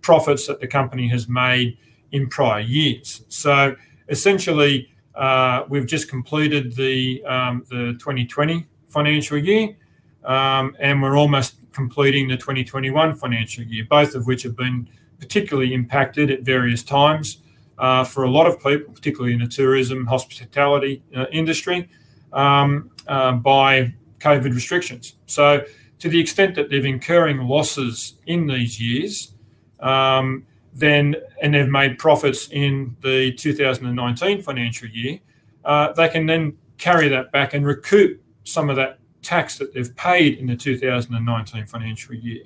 [0.00, 1.76] profits that the company has made
[2.12, 3.24] in prior years.
[3.28, 3.74] So
[4.08, 9.76] essentially, uh, we've just completed the um, the 2020 financial year,
[10.24, 15.74] um, and we're almost completing the 2021 financial year, both of which have been particularly
[15.74, 17.38] impacted at various times
[17.78, 21.88] uh, for a lot of people, particularly in the tourism hospitality uh, industry
[22.32, 25.14] um, by COVID restrictions.
[25.26, 25.64] So,
[25.98, 29.32] to the extent that they're incurring losses in these years,
[29.78, 35.18] um, then and they've made profits in the 2019 financial year,
[35.64, 39.94] uh, they can then carry that back and recoup some of that tax that they've
[39.96, 42.42] paid in the 2019 financial year.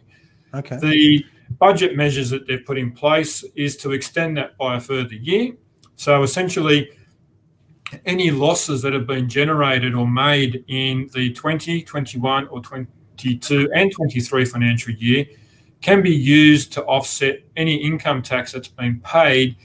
[0.55, 0.79] Okay.
[0.79, 1.25] The
[1.59, 5.53] budget measures that they've put in place is to extend that by a further year.
[5.97, 6.91] So essentially,
[8.05, 13.93] any losses that have been generated or made in the 20, 21, or 22 and
[13.93, 15.27] 23 financial year
[15.81, 19.57] can be used to offset any income tax that's been paid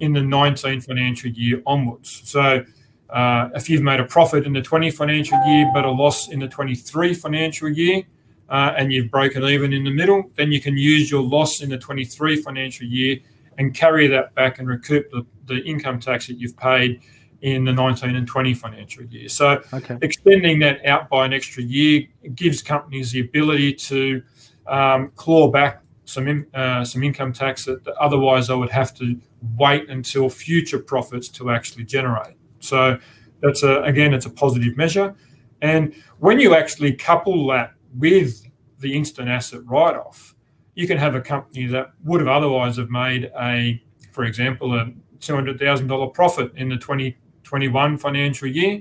[0.00, 2.22] in the 19 financial year onwards.
[2.24, 2.64] So
[3.10, 6.40] uh, if you've made a profit in the 20 financial year but a loss in
[6.40, 8.02] the 23 financial year,
[8.48, 11.70] uh, and you've broken even in the middle, then you can use your loss in
[11.70, 13.16] the 23 financial year
[13.58, 17.00] and carry that back and recoup the, the income tax that you've paid
[17.42, 19.28] in the 19 and 20 financial year.
[19.28, 19.98] So okay.
[20.02, 24.22] extending that out by an extra year gives companies the ability to
[24.70, 29.20] um, claw back some in, uh, some income tax that otherwise they would have to
[29.58, 32.36] wait until future profits to actually generate.
[32.60, 32.98] So
[33.42, 35.14] that's a, again, it's a positive measure.
[35.62, 38.46] And when you actually couple that with
[38.78, 40.34] the instant asset write-off,
[40.74, 44.92] you can have a company that would have otherwise have made a, for example, a
[45.20, 48.80] two hundred thousand dollar profit in the twenty twenty one financial year.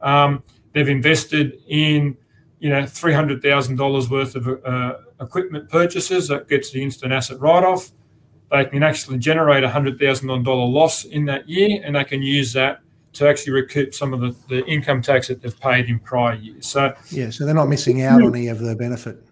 [0.00, 2.16] Um, they've invested in,
[2.58, 7.12] you know, three hundred thousand dollars worth of uh, equipment purchases that gets the instant
[7.12, 7.90] asset write-off.
[8.50, 12.22] They can actually generate a hundred thousand dollar loss in that year, and they can
[12.22, 12.80] use that
[13.14, 16.66] to actually recoup some of the, the income tax that they've paid in prior years.
[16.66, 19.22] So yeah, so they're not missing out on any of the benefit.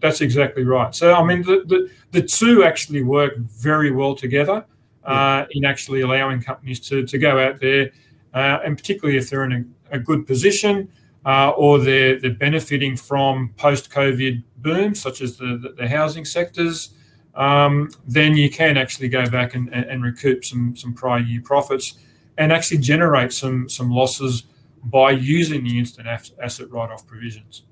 [0.00, 0.94] That's exactly right.
[0.94, 4.64] So I mean, the the, the two actually work very well together
[5.04, 7.90] uh, in actually allowing companies to to go out there,
[8.34, 9.52] uh, and particularly if they're in
[9.90, 10.90] a, a good position.
[11.26, 16.90] Uh, or they're, they're benefiting from post-COVID booms, such as the, the, housing sectors,
[17.34, 21.94] um, then you can actually go back and, and, recoup some, some prior year profits
[22.38, 24.44] and actually generate some some losses
[24.84, 27.62] by using the instant asset write-off provisions.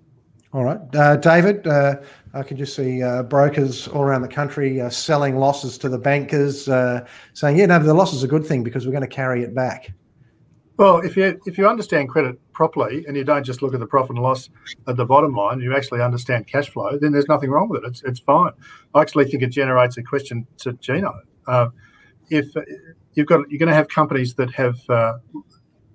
[0.52, 1.66] All right, uh, David.
[1.66, 1.96] Uh,
[2.34, 5.98] I can just see uh, brokers all around the country uh, selling losses to the
[5.98, 9.08] bankers, uh, saying, "Yeah, no, the loss is a good thing because we're going to
[9.08, 9.92] carry it back."
[10.78, 13.86] Well, if you if you understand credit properly and you don't just look at the
[13.86, 14.48] profit and loss
[14.88, 17.88] at the bottom line, you actually understand cash flow, then there's nothing wrong with it.
[17.88, 18.52] It's it's fine.
[18.94, 21.12] I actually think it generates a question to Gino.
[21.46, 21.68] Uh,
[22.30, 22.46] if
[23.14, 25.18] you've got you're going to have companies that have uh,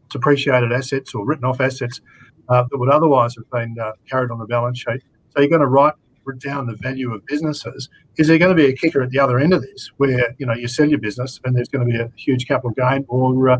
[0.10, 2.02] depreciated assets or written off assets
[2.50, 5.02] uh, that would otherwise have been uh, carried on the balance sheet.
[5.32, 5.94] So you're going to write
[6.40, 7.90] down the value of businesses.
[8.18, 10.46] Is there going to be a kicker at the other end of this, where you
[10.46, 13.50] know you sell your business and there's going to be a huge capital gain, or
[13.50, 13.60] uh,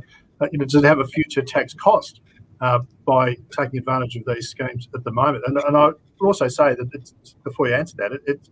[0.52, 2.22] you know does it have a future tax cost
[2.62, 5.44] uh, by taking advantage of these schemes at the moment?
[5.48, 7.12] And, and I would also say that
[7.44, 8.50] before you answer that, it, it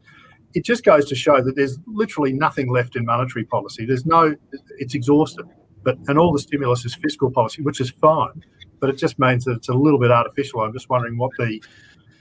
[0.56, 3.86] it just goes to show that there's literally nothing left in monetary policy.
[3.86, 4.34] There's no,
[4.78, 5.46] it's exhausted.
[5.84, 8.44] But and all the stimulus is fiscal policy, which is fine,
[8.80, 10.62] but it just means that it's a little bit artificial.
[10.62, 11.62] I'm just wondering what the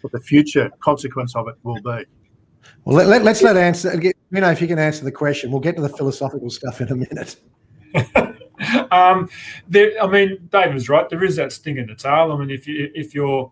[0.02, 2.04] what the future consequence of it will be.
[2.84, 3.98] Well, let, us let, let answer.
[4.02, 6.88] You know, if you can answer the question, we'll get to the philosophical stuff in
[6.90, 7.36] a minute.
[8.90, 9.28] um,
[9.68, 11.08] there, I mean, David was right.
[11.08, 12.32] There is that sting in the tail.
[12.32, 13.50] I mean, if you if you're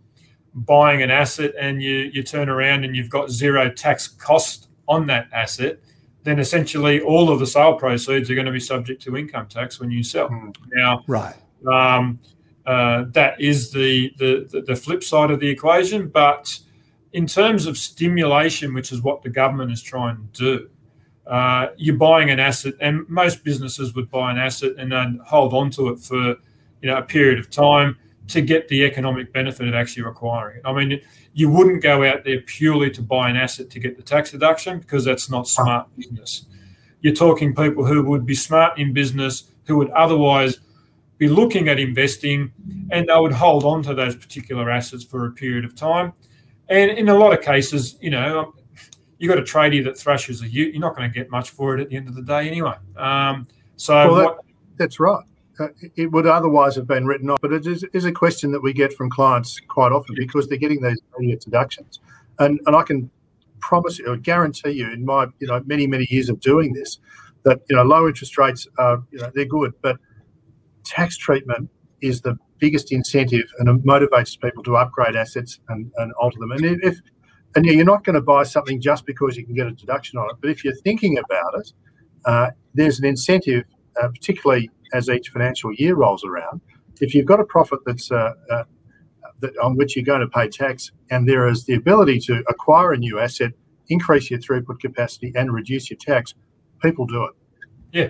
[0.54, 5.06] buying an asset and you you turn around and you've got zero tax cost on
[5.06, 5.78] that asset,
[6.24, 9.80] then essentially all of the sale proceeds are going to be subject to income tax
[9.80, 10.28] when you sell.
[10.28, 10.54] Mm.
[10.72, 11.34] Now, right.
[11.70, 12.18] Um,
[12.66, 16.08] uh, that is the, the the flip side of the equation.
[16.08, 16.58] But
[17.12, 20.70] in terms of stimulation, which is what the government is trying to do,
[21.26, 25.54] uh, you're buying an asset, and most businesses would buy an asset and then hold
[25.54, 26.36] on to it for
[26.80, 27.96] you know a period of time
[28.28, 30.62] to get the economic benefit of actually acquiring it.
[30.64, 31.00] I mean,
[31.34, 34.78] you wouldn't go out there purely to buy an asset to get the tax deduction
[34.78, 36.46] because that's not smart business.
[37.00, 40.60] You're talking people who would be smart in business, who would otherwise
[41.18, 42.52] be looking at investing,
[42.90, 46.12] and they would hold on to those particular assets for a period of time.
[46.68, 48.54] And in a lot of cases, you know,
[49.22, 51.78] you've got a tradie that thrashes a ute, you're not going to get much for
[51.78, 52.74] it at the end of the day anyway.
[52.96, 54.38] Um, so well, that, what,
[54.76, 55.24] that's right
[55.58, 57.40] uh, it would otherwise have been written off.
[57.40, 60.58] But it is, is, a question that we get from clients quite often because they're
[60.58, 62.00] getting these immediate deductions.
[62.38, 63.10] And, and I can
[63.60, 66.98] promise you, or guarantee you, in my you know many many years of doing this,
[67.44, 69.98] that you know low interest rates are you know they're good, but
[70.84, 76.38] tax treatment is the biggest incentive and motivates people to upgrade assets and, and alter
[76.38, 76.52] them.
[76.52, 77.00] And if
[77.54, 80.30] and you're not going to buy something just because you can get a deduction on
[80.30, 81.72] it, but if you're thinking about it,
[82.24, 83.64] uh, there's an incentive,
[84.02, 86.60] uh, particularly as each financial year rolls around,
[87.00, 88.64] if you've got a profit that's uh, uh,
[89.40, 92.92] that, on which you're going to pay tax, and there is the ability to acquire
[92.92, 93.52] a new asset,
[93.88, 96.34] increase your throughput capacity, and reduce your tax,
[96.80, 97.32] people do it.
[97.92, 98.08] Yeah.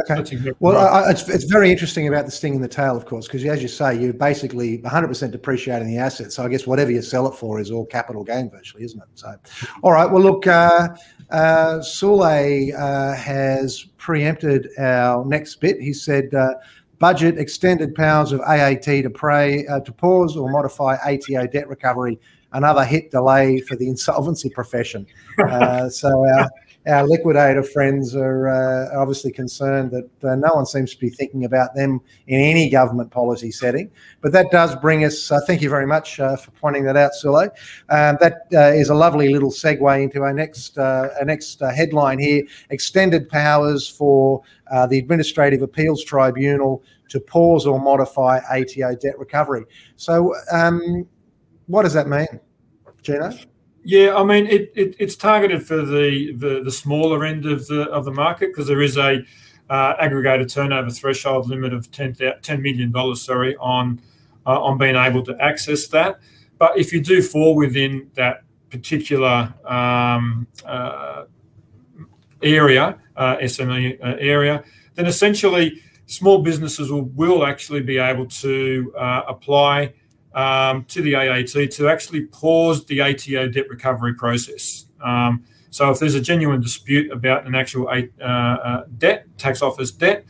[0.00, 0.20] Okay.
[0.20, 1.06] Exactly well, right.
[1.06, 3.60] I, it's, it's very interesting about the sting in the tail, of course, because as
[3.60, 6.32] you say, you're basically 100% depreciating the asset.
[6.32, 9.08] So I guess whatever you sell it for is all capital gain virtually, isn't it?
[9.14, 9.34] So,
[9.82, 10.10] all right.
[10.10, 10.88] Well, look, uh,
[11.30, 15.80] uh, Sule uh, has preempted our next bit.
[15.80, 16.54] He said, uh,
[17.02, 22.16] budget extended powers of AAT to pray uh, to pause or modify ATO debt recovery.
[22.52, 25.06] Another hit delay for the insolvency profession.
[25.38, 26.46] Uh, so our
[26.86, 31.44] our liquidator friends are uh, obviously concerned that uh, no one seems to be thinking
[31.44, 33.90] about them in any government policy setting.
[34.20, 37.12] But that does bring us, uh, thank you very much uh, for pointing that out,
[37.12, 37.50] Sule.
[37.88, 42.18] Um, that uh, is a lovely little segue into our next, uh, our next headline
[42.18, 44.42] here extended powers for
[44.88, 49.64] the Administrative Appeals Tribunal to pause or modify ATO debt recovery.
[49.96, 51.06] So, um,
[51.66, 52.40] what does that mean,
[53.02, 53.30] Gino?
[53.84, 57.82] Yeah, I mean it, it, it's targeted for the, the, the smaller end of the
[57.90, 59.24] of the market because there is a
[59.70, 63.16] uh, aggregated turnover threshold limit of 10, $10 million.
[63.16, 64.00] Sorry, on
[64.46, 66.20] uh, on being able to access that.
[66.58, 71.24] But if you do fall within that particular um, uh,
[72.42, 74.62] area, uh, SME uh, area,
[74.94, 79.92] then essentially small businesses will, will actually be able to uh, apply
[80.34, 84.86] um, to the AAT to actually pause the ATO debt recovery process.
[85.00, 89.90] Um, so if there's a genuine dispute about an actual uh, uh, debt, tax office
[89.90, 90.24] debt,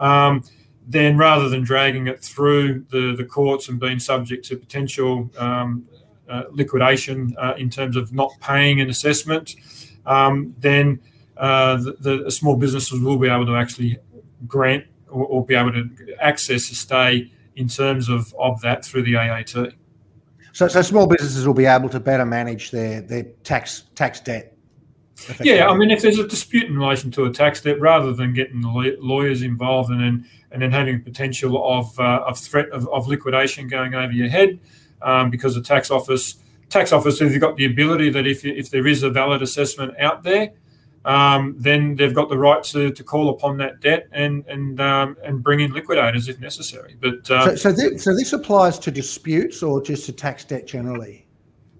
[0.00, 0.42] um,
[0.88, 5.86] then rather than dragging it through the, the courts and being subject to potential um,
[6.28, 9.54] uh, liquidation uh, in terms of not paying an assessment,
[10.06, 11.00] um, then
[11.36, 13.98] uh, the, the, small businesses will be able to actually
[14.46, 15.88] grant or, or be able to
[16.20, 19.74] access a stay in terms of, of that through the AAT.
[20.52, 24.54] So, so small businesses will be able to better manage their, their tax tax debt.
[25.40, 28.32] Yeah, I mean, if there's a dispute in relation to a tax debt, rather than
[28.32, 32.88] getting the lawyers involved and then and then having potential of uh, of threat of,
[32.88, 34.60] of liquidation going over your head,
[35.02, 36.36] um, because the tax office
[36.68, 39.98] tax office, if you've got the ability that if if there is a valid assessment
[39.98, 40.52] out there,
[41.04, 45.16] um, then they've got the right to, to call upon that debt and and um,
[45.24, 46.96] and bring in liquidators if necessary.
[47.00, 50.66] But uh, so so, th- so, this applies to disputes or just to tax debt
[50.66, 51.26] generally.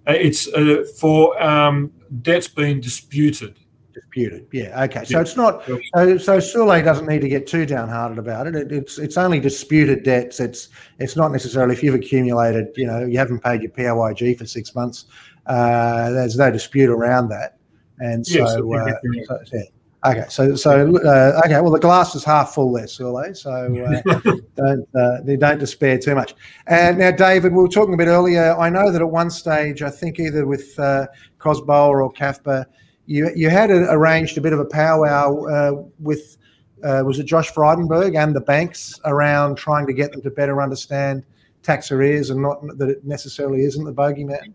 [0.06, 3.58] Uh, it's uh, for um, debts being disputed.
[3.92, 5.04] Disputed, yeah, okay.
[5.04, 5.22] So yeah.
[5.22, 8.54] it's not so so Sule doesn't need to get too downhearted about it.
[8.54, 8.70] it.
[8.70, 10.38] It's it's only disputed debts.
[10.38, 10.68] It's
[11.00, 14.74] it's not necessarily if you've accumulated, you know, you haven't paid your PAYG for six
[14.76, 15.06] months.
[15.46, 17.57] Uh, there's no dispute around that.
[18.00, 19.62] And so, yes, uh, so yeah.
[20.06, 21.60] Okay, so so uh, okay.
[21.60, 23.36] Well, the glass is half full there, Sule.
[23.36, 26.36] So uh, don't uh, don't despair too much.
[26.68, 28.56] And now, David, we were talking a bit earlier.
[28.56, 31.08] I know that at one stage, I think either with uh,
[31.44, 32.66] or CAFBA,
[33.06, 36.36] you you had a, arranged a bit of a powwow uh, with
[36.84, 40.62] uh, was it Josh Frydenberg and the banks around trying to get them to better
[40.62, 41.24] understand
[41.64, 44.54] tax arrears and not that it necessarily isn't the bogeyman.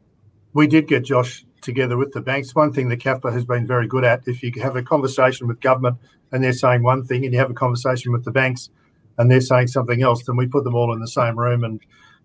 [0.54, 2.54] We did get Josh together with the banks.
[2.54, 5.62] One thing that CAFBA has been very good at, if you have a conversation with
[5.62, 5.98] government
[6.32, 8.70] and they're saying one thing, and you have a conversation with the banks
[9.18, 11.82] and they're saying something else, then we put them all in the same room, and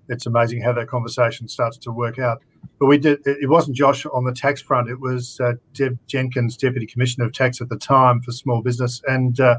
[0.09, 2.43] it's amazing how that conversation starts to work out.
[2.79, 3.21] But we did.
[3.27, 4.89] It wasn't Josh on the tax front.
[4.89, 9.03] It was uh, Deb Jenkins, Deputy Commissioner of Tax at the time for small business,
[9.07, 9.57] and uh,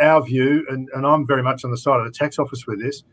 [0.00, 2.80] our view, and, and I'm very much on the side of the tax office with
[2.80, 3.04] this.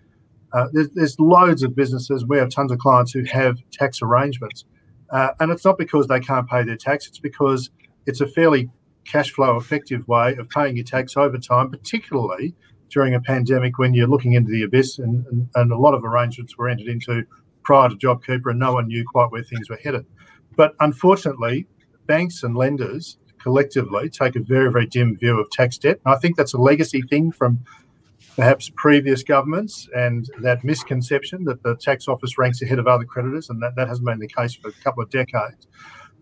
[0.54, 2.26] Uh, there's, there's loads of businesses.
[2.26, 4.66] We have tons of clients who have tax arrangements
[5.14, 7.70] uh, and it's not because they can't pay their tax, it's because
[8.06, 8.70] it's a fairly
[9.06, 12.56] cash flow effective way of paying your tax over time, particularly
[12.90, 15.00] during a pandemic when you're looking into the abyss.
[15.00, 17.24] And, and, and a lot of arrangements were entered into
[17.64, 20.06] prior to JobKeeper, and no one knew quite where things were headed.
[20.56, 21.68] But unfortunately,
[22.08, 26.00] banks and lenders collectively take a very, very dim view of tax debt.
[26.06, 27.60] And I think that's a legacy thing from
[28.36, 33.50] perhaps previous governments and that misconception that the tax office ranks ahead of other creditors,
[33.50, 35.68] and that, that hasn't been the case for a couple of decades.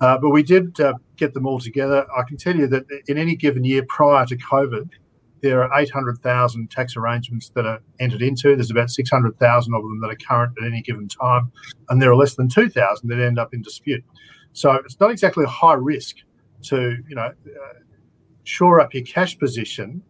[0.01, 2.05] Uh, but we did uh, get them all together.
[2.17, 4.89] I can tell you that in any given year prior to COVID,
[5.41, 8.55] there are 800,000 tax arrangements that are entered into.
[8.55, 11.51] There's about 600,000 of them that are current at any given time,
[11.89, 14.03] and there are less than 2,000 that end up in dispute.
[14.53, 16.17] So it's not exactly a high risk
[16.63, 17.79] to, you know, uh,
[18.43, 20.03] shore up your cash position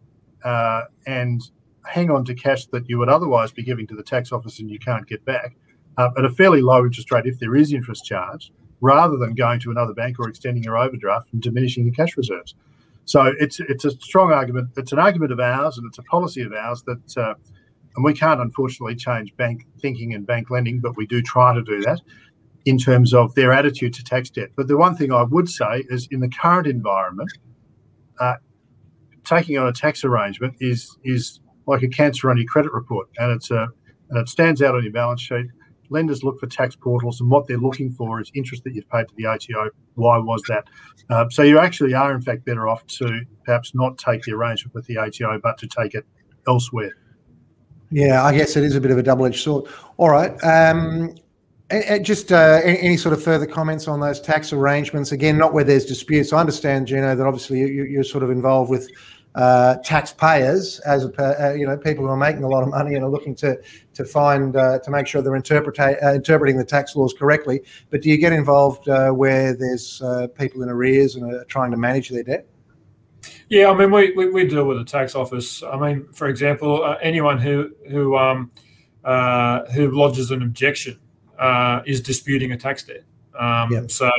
[0.44, 1.40] uh, and
[1.86, 4.70] hang on to cash that you would otherwise be giving to the tax office and
[4.70, 5.56] you can't get back
[5.98, 9.60] uh, at a fairly low interest rate if there is interest charged, rather than going
[9.60, 12.54] to another bank or extending your overdraft and diminishing your cash reserves.
[13.04, 14.70] So it's it's a strong argument.
[14.76, 17.34] It's an argument of ours, and it's a policy of ours that, uh,
[17.96, 21.62] and we can't unfortunately change bank thinking and bank lending, but we do try to
[21.62, 22.00] do that
[22.64, 24.50] in terms of their attitude to tax debt.
[24.56, 27.32] But the one thing I would say is, in the current environment,
[28.20, 28.36] uh,
[29.24, 33.32] taking on a tax arrangement is is like a cancer on your credit report, and
[33.32, 33.68] it's a
[34.10, 35.46] and it stands out on your balance sheet.
[35.88, 39.08] Lenders look for tax portals, and what they're looking for is interest that you've paid
[39.08, 39.70] to the ATO.
[39.94, 40.64] Why was that?
[41.10, 44.74] Um, so you actually are, in fact, better off to perhaps not take the arrangement
[44.74, 46.06] with the ATO, but to take it
[46.46, 46.92] elsewhere.
[47.90, 49.66] Yeah, I guess it is a bit of a double-edged sword.
[49.98, 50.32] All right.
[50.42, 51.14] Um,
[52.02, 55.12] just uh, any sort of further comments on those tax arrangements?
[55.12, 56.32] Again, not where there's disputes.
[56.32, 58.90] I understand, Gino, that obviously you, are sort of involved with
[59.34, 62.94] uh, taxpayers as a, uh, you know people who are making a lot of money
[62.94, 63.58] and are looking to
[63.94, 67.62] to find uh, to make sure they're interpreting uh, interpreting the tax laws correctly.
[67.90, 70.02] But do you get involved uh, where there's
[70.34, 72.46] people in arrears and are trying to manage their debt?
[73.48, 75.62] Yeah, I mean we, we, we deal with the tax office.
[75.62, 78.50] I mean, for example, anyone who who um,
[79.04, 80.98] who lodges an objection
[81.86, 83.04] is disputing a tax debt.
[83.38, 83.88] Um.
[83.88, 84.10] So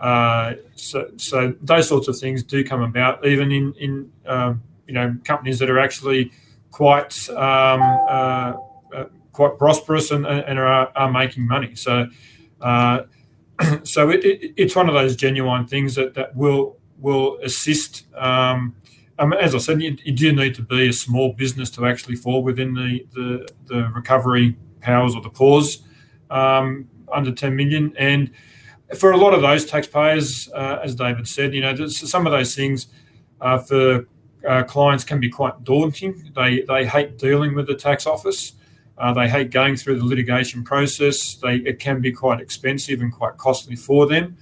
[0.00, 4.94] uh, so, so those sorts of things do come about, even in in um, you
[4.94, 6.32] know companies that are actually
[6.70, 8.54] quite um, uh,
[8.94, 11.74] uh, quite prosperous and, and are, are making money.
[11.74, 12.06] So,
[12.60, 13.02] uh,
[13.82, 18.06] so it, it, it's one of those genuine things that, that will will assist.
[18.14, 18.74] Um,
[19.38, 22.42] as I said, you, you, do need to be a small business to actually fall
[22.42, 25.82] within the the, the recovery powers or the pause
[26.30, 28.30] um, under 10 million and
[28.96, 32.54] for a lot of those taxpayers, uh, as David said, you know, some of those
[32.54, 32.88] things
[33.40, 34.06] uh, for
[34.46, 36.32] uh, clients can be quite daunting.
[36.34, 38.54] They they hate dealing with the tax office.
[38.98, 41.34] Uh, they hate going through the litigation process.
[41.34, 44.36] They it can be quite expensive and quite costly for them.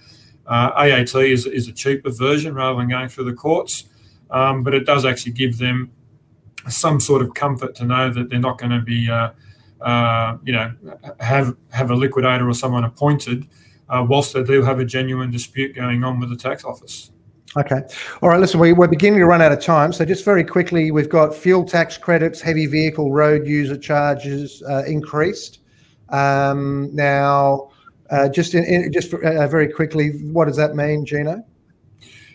[0.47, 3.85] Uh, AAT is, is a cheaper version rather than going through the courts,
[4.31, 5.91] um, but it does actually give them
[6.69, 10.73] some sort of comfort to know that they're not going to be, uh, you know,
[11.21, 13.47] have have a liquidator or someone appointed
[13.91, 17.11] whilst they do have a genuine dispute going on with the tax office.
[17.57, 17.81] Okay.
[18.23, 18.41] All right.
[18.41, 19.93] Listen, we, are beginning to run out of time.
[19.93, 24.85] So, just very quickly, we've got fuel tax credits, heavy vehicle road user charges uh,
[24.87, 25.61] increased.
[26.11, 27.71] Um, now,
[28.11, 31.43] uh, just in, in, just for, uh, very quickly, what does that mean, Gino?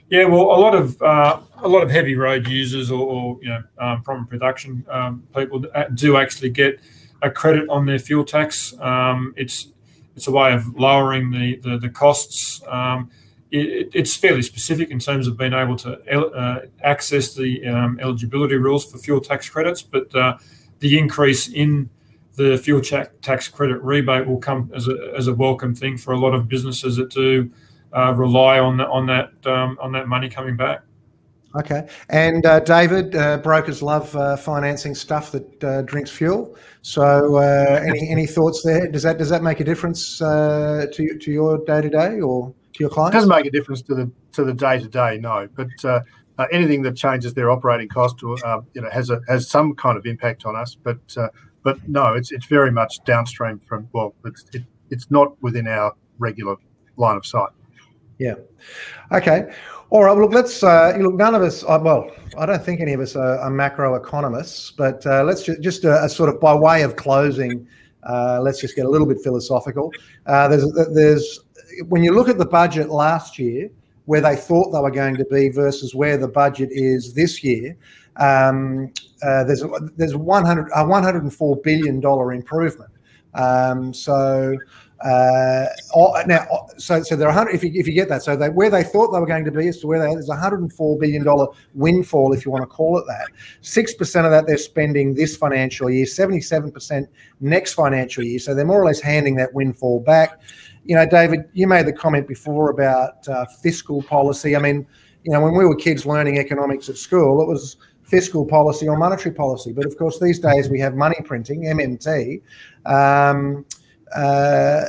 [0.09, 3.49] Yeah, well, a lot of uh, a lot of heavy road users or, or you
[3.49, 6.79] know um, from production um, people do actually get
[7.21, 8.73] a credit on their fuel tax.
[8.79, 9.72] Um, it's
[10.15, 12.61] it's a way of lowering the the, the costs.
[12.67, 13.09] Um,
[13.51, 18.55] it, it's fairly specific in terms of being able to uh, access the um, eligibility
[18.55, 20.37] rules for fuel tax credits, but uh,
[20.79, 21.89] the increase in
[22.35, 26.19] the fuel tax credit rebate will come as a, as a welcome thing for a
[26.19, 27.51] lot of businesses that do
[27.95, 30.81] uh, rely on the, on that um, on that money coming back.
[31.55, 31.87] Okay.
[32.09, 36.55] And uh, David, uh, brokers love uh, financing stuff that uh, drinks fuel.
[36.81, 38.87] So, uh, any any thoughts there?
[38.89, 42.53] Does that does that make a difference uh, to to your day to day or
[42.73, 43.15] to your clients?
[43.15, 45.47] It doesn't make a difference to the to the day to day, no.
[45.55, 45.69] But
[46.51, 48.37] anything that changes their operating cost, you
[48.81, 50.75] know, has a has some kind of impact on us.
[50.75, 50.97] But
[51.63, 53.87] but no, it's it's very much downstream from.
[53.93, 56.55] Well, it's it, it's not within our regular
[56.97, 57.49] line of sight.
[58.19, 58.35] Yeah.
[59.11, 59.51] Okay.
[59.89, 60.13] All right.
[60.13, 60.33] Well, look.
[60.33, 61.15] Let's uh, look.
[61.15, 61.63] None of us.
[61.63, 65.61] Uh, well, I don't think any of us are, are macroeconomists, but uh, let's just,
[65.61, 67.67] just a, a, sort of by way of closing.
[68.03, 69.91] Uh, let's just get a little bit philosophical.
[70.25, 71.39] Uh, there's, there's
[71.87, 73.69] when you look at the budget last year,
[74.05, 77.75] where they thought they were going to be versus where the budget is this year.
[78.17, 78.91] Um,
[79.23, 79.63] uh, there's
[79.95, 82.91] there's 100 a 104 billion dollar improvement.
[83.33, 84.55] Um, so
[85.03, 85.65] uh,
[86.25, 86.47] now,
[86.77, 87.53] so so there are 100.
[87.53, 89.51] if you if you get that, so they, where they thought they were going to
[89.51, 92.67] be is to where they there's a 104 billion dollar windfall, if you want to
[92.67, 93.27] call it that.
[93.59, 97.09] Six percent of that they're spending this financial year, 77 percent
[97.41, 98.39] next financial year.
[98.39, 100.41] So they're more or less handing that windfall back.
[100.85, 104.55] You know, David, you made the comment before about uh, fiscal policy.
[104.55, 104.87] I mean,
[105.23, 108.97] you know, when we were kids learning economics at school, it was fiscal policy or
[108.97, 109.73] monetary policy.
[109.73, 112.41] But of course, these days we have money printing, MMT.
[112.85, 113.65] Um,
[114.15, 114.81] uh,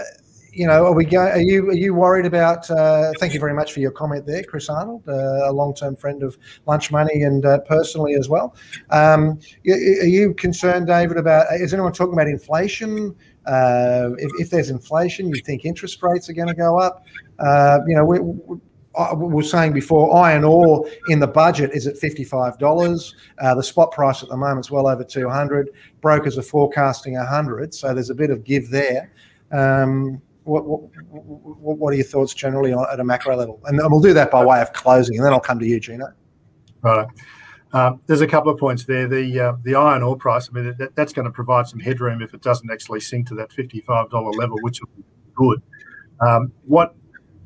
[0.54, 1.32] you know, are we going?
[1.32, 2.70] Are you are you worried about?
[2.70, 6.22] Uh, thank you very much for your comment there, Chris Arnold, uh, a long-term friend
[6.22, 8.54] of Lunch Money and uh, personally as well.
[8.90, 11.46] Um, are you concerned, David, about?
[11.54, 13.16] Is anyone talking about inflation?
[13.46, 17.04] Uh, if, if, there's inflation, you think interest rates are going to go up?
[17.38, 18.58] Uh, you know, we, we,
[19.16, 23.14] we were saying before, iron ore in the budget is at $55.
[23.38, 25.70] Uh, the spot price at the moment is well over 200.
[26.00, 29.12] Brokers are forecasting 100, so there's a bit of give there.
[29.50, 33.60] Um, what, what, what, are your thoughts generally on, at a macro level?
[33.64, 36.12] And we'll do that by way of closing, and then I'll come to you, Gino.
[36.82, 37.08] Right.
[37.72, 39.08] Um, there's a couple of points there.
[39.08, 42.22] The uh, the iron ore price, I mean, that, that's going to provide some headroom
[42.22, 45.02] if it doesn't actually sink to that $55 level, which would be
[45.34, 45.60] good.
[46.20, 46.94] Um, what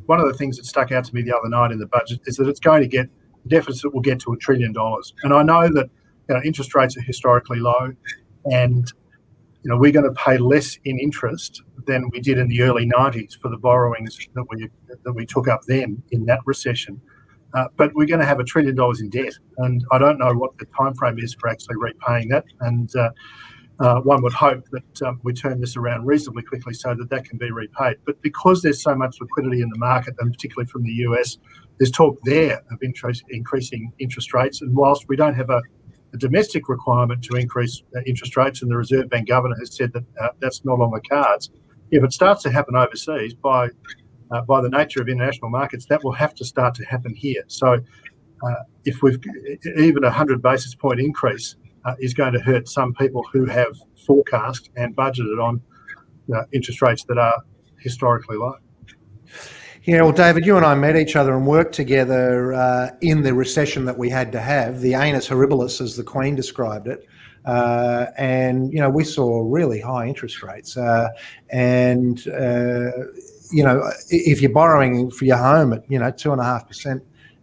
[0.09, 2.19] one of the things that stuck out to me the other night in the budget
[2.25, 3.11] is that it's going to get
[3.47, 5.13] deficit will get to a trillion dollars.
[5.23, 5.91] And I know that
[6.29, 7.93] you know, interest rates are historically low,
[8.47, 8.91] and
[9.63, 12.87] you know we're going to pay less in interest than we did in the early
[12.87, 14.69] 90s for the borrowings that we
[15.05, 17.01] that we took up then in that recession.
[17.55, 20.33] Uh, but we're going to have a trillion dollars in debt, and I don't know
[20.33, 22.45] what the time frame is for actually repaying that.
[22.61, 23.11] And uh,
[23.79, 27.39] one would hope that um, we turn this around reasonably quickly so that that can
[27.39, 27.97] be repaid.
[28.05, 31.39] But because there's so much liquidity in the market, and particularly from the US,
[31.79, 34.63] there's talk there of interest, increasing interest rates.
[34.63, 35.63] And whilst we don't have a,
[36.13, 39.93] a domestic requirement to increase uh, interest rates, and the Reserve Bank governor has said
[39.93, 41.51] that uh, that's not on the cards,
[41.91, 43.69] if it starts to happen overseas by
[44.31, 47.43] uh, by the nature of international markets, that will have to start to happen here.
[47.47, 47.81] So,
[48.43, 48.55] uh,
[48.85, 49.19] if we've
[49.79, 53.77] even a hundred basis point increase uh, is going to hurt some people who have
[54.07, 55.61] forecast and budgeted on
[56.35, 57.43] uh, interest rates that are
[57.79, 58.55] historically low.
[59.85, 63.33] Yeah, well, David, you and I met each other and worked together uh, in the
[63.33, 67.07] recession that we had to have, the annus horribilis, as the Queen described it.
[67.47, 70.77] Uh, and, you know, we saw really high interest rates.
[70.77, 71.09] Uh,
[71.51, 72.91] and, uh,
[73.51, 76.33] you know, if you're borrowing for your home at, you know, two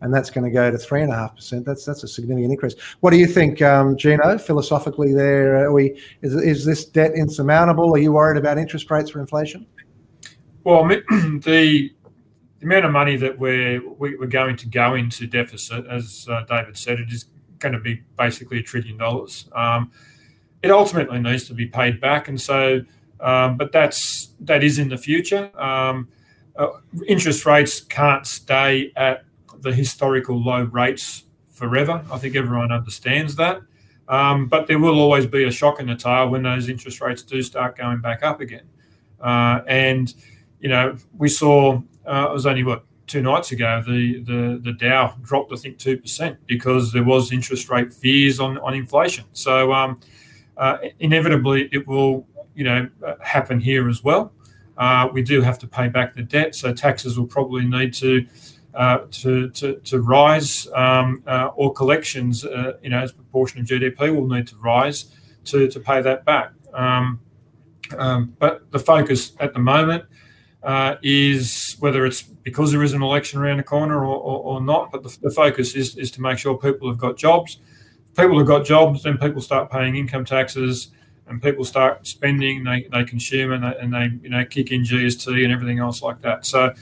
[0.02, 1.66] and that's going to go to three and a half percent.
[1.66, 2.76] That's that's a significant increase.
[3.00, 4.38] What do you think, um, Gino?
[4.38, 7.94] Philosophically, there, are we is is this debt insurmountable?
[7.94, 9.66] Are you worried about interest rates for inflation?
[10.64, 11.92] Well, the
[12.60, 15.86] the amount of money that we're we, are we are going to go into deficit,
[15.88, 17.26] as uh, David said, it is
[17.60, 19.50] going to be basically a trillion dollars.
[19.54, 19.92] Um,
[20.62, 22.82] it ultimately needs to be paid back, and so,
[23.20, 25.52] um, but that's that is in the future.
[25.60, 26.10] Um,
[26.56, 26.68] uh,
[27.08, 29.25] interest rates can't stay at
[29.66, 32.06] the historical low rates forever.
[32.12, 33.62] I think everyone understands that.
[34.08, 37.24] Um, but there will always be a shock in the tail when those interest rates
[37.24, 38.68] do start going back up again.
[39.20, 40.14] Uh, and,
[40.60, 44.74] you know, we saw, uh, it was only what, two nights ago, the, the, the
[44.74, 49.26] Dow dropped, I think, 2% because there was interest rate fears on, on inflation.
[49.32, 50.00] So um,
[50.58, 52.88] uh, inevitably it will, you know,
[53.22, 54.32] happen here as well.
[54.78, 58.20] Uh, we do have to pay back the debt, so taxes will probably need to
[58.20, 58.30] uh,
[59.12, 63.68] to, to, to rise, um, uh, or collections, uh, you know, as a proportion of
[63.68, 65.06] GDP will need to rise
[65.46, 66.52] to, to pay that back.
[66.74, 67.20] Um,
[67.98, 70.06] um, but the focus at the moment
[70.64, 74.62] uh, is whether it's because there is an election around the corner or, or, or
[74.62, 77.60] not, but the, the, focus is, is to make sure people have got jobs.
[78.18, 80.90] People have got jobs, then people start paying income taxes
[81.28, 84.82] and people start spending, they, they consume and they, and they you know kick in
[84.82, 86.46] GST and everything else like that.
[86.46, 86.74] So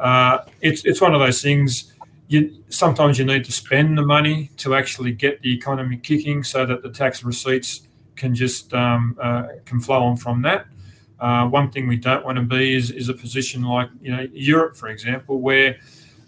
[0.00, 1.92] uh, it's it's one of those things.
[2.28, 6.64] You, sometimes you need to spend the money to actually get the economy kicking, so
[6.66, 7.82] that the tax receipts
[8.16, 10.66] can just um, uh, can flow on from that.
[11.18, 14.26] Uh, one thing we don't want to be is, is a position like you know
[14.32, 15.76] Europe, for example, where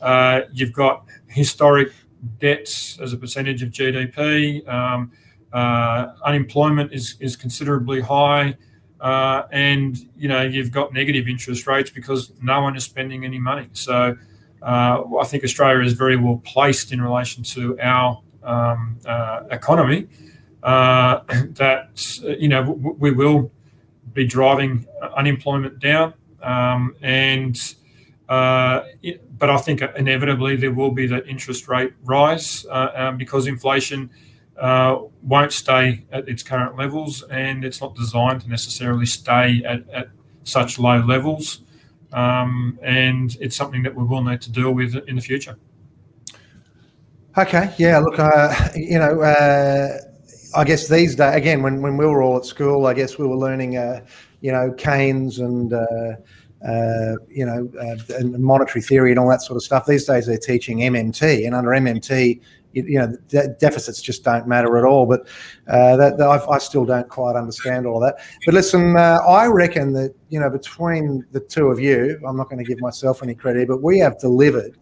[0.03, 1.93] uh, you've got historic
[2.41, 4.67] debts as a percentage of GDP.
[4.69, 5.13] Um,
[5.53, 8.57] uh, unemployment is, is considerably high.
[9.03, 13.41] Uh, and you know you've got negative interest rates because no one is spending any
[13.41, 13.69] money.
[13.73, 14.17] So
[14.63, 20.07] uh, I think Australia is very well placed in relation to our um, uh, economy.
[20.63, 21.21] Uh,
[21.55, 23.51] that you know w- we will
[24.13, 24.87] be driving
[25.17, 27.59] unemployment down, um, and
[28.29, 33.17] uh, it, but I think inevitably there will be that interest rate rise uh, um,
[33.17, 34.11] because inflation
[34.63, 39.89] uh, won't stay at its current levels, and it's not designed to necessarily stay at,
[39.91, 40.09] at
[40.45, 41.63] such low levels.
[42.13, 45.57] Um, and it's something that we will need to deal with in the future.
[47.37, 47.99] Okay, yeah.
[47.99, 49.99] Look, uh, you know, uh,
[50.55, 53.27] I guess these days, again, when, when we were all at school, I guess we
[53.27, 54.05] were learning, uh,
[54.43, 56.13] you know, Keynes and uh,
[56.65, 59.87] uh, you know, uh, and monetary theory and all that sort of stuff.
[59.87, 62.41] These days they're teaching MMT, and under MMT,
[62.73, 65.07] you, know, de- deficits just don't matter at all.
[65.07, 65.23] But
[65.69, 68.25] uh, that, that I, I, still don't quite understand all of that.
[68.45, 72.49] But listen, uh, I reckon that you know, between the two of you, I'm not
[72.49, 74.79] going to give myself any credit, but we have delivered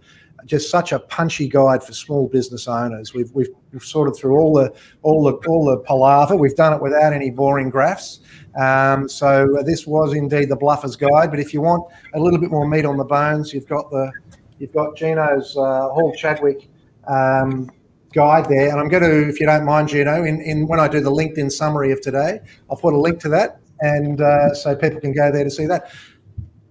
[0.46, 3.12] just such a punchy guide for small business owners.
[3.14, 4.72] We've, we've, we've sorted through all the
[5.02, 6.36] all the all the palaver.
[6.36, 8.20] We've done it without any boring graphs.
[8.58, 11.30] Um, so uh, this was indeed the Bluffers Guide.
[11.30, 11.84] But if you want
[12.14, 14.10] a little bit more meat on the bones, you've got the
[14.58, 16.68] you've got Gino's uh, Hall Chadwick
[17.06, 17.70] um,
[18.12, 18.70] guide there.
[18.70, 21.10] And I'm going to, if you don't mind, Gino, in, in when I do the
[21.10, 25.12] LinkedIn summary of today, I'll put a link to that, and uh, so people can
[25.12, 25.92] go there to see that.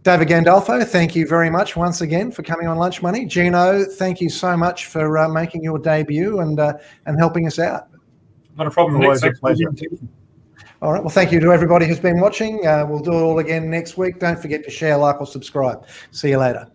[0.04, 3.26] David Gandolfo, thank you very much once again for coming on Lunch Money.
[3.26, 6.74] Gino, thank you so much for uh, making your debut and uh,
[7.06, 7.90] and helping us out.
[8.58, 9.02] Not a problem.
[9.02, 9.72] Always a pleasure.
[10.82, 11.02] All right.
[11.02, 12.66] Well, thank you to everybody who's been watching.
[12.66, 14.20] Uh, we'll do it all again next week.
[14.20, 15.86] Don't forget to share, like, or subscribe.
[16.12, 16.68] See you later.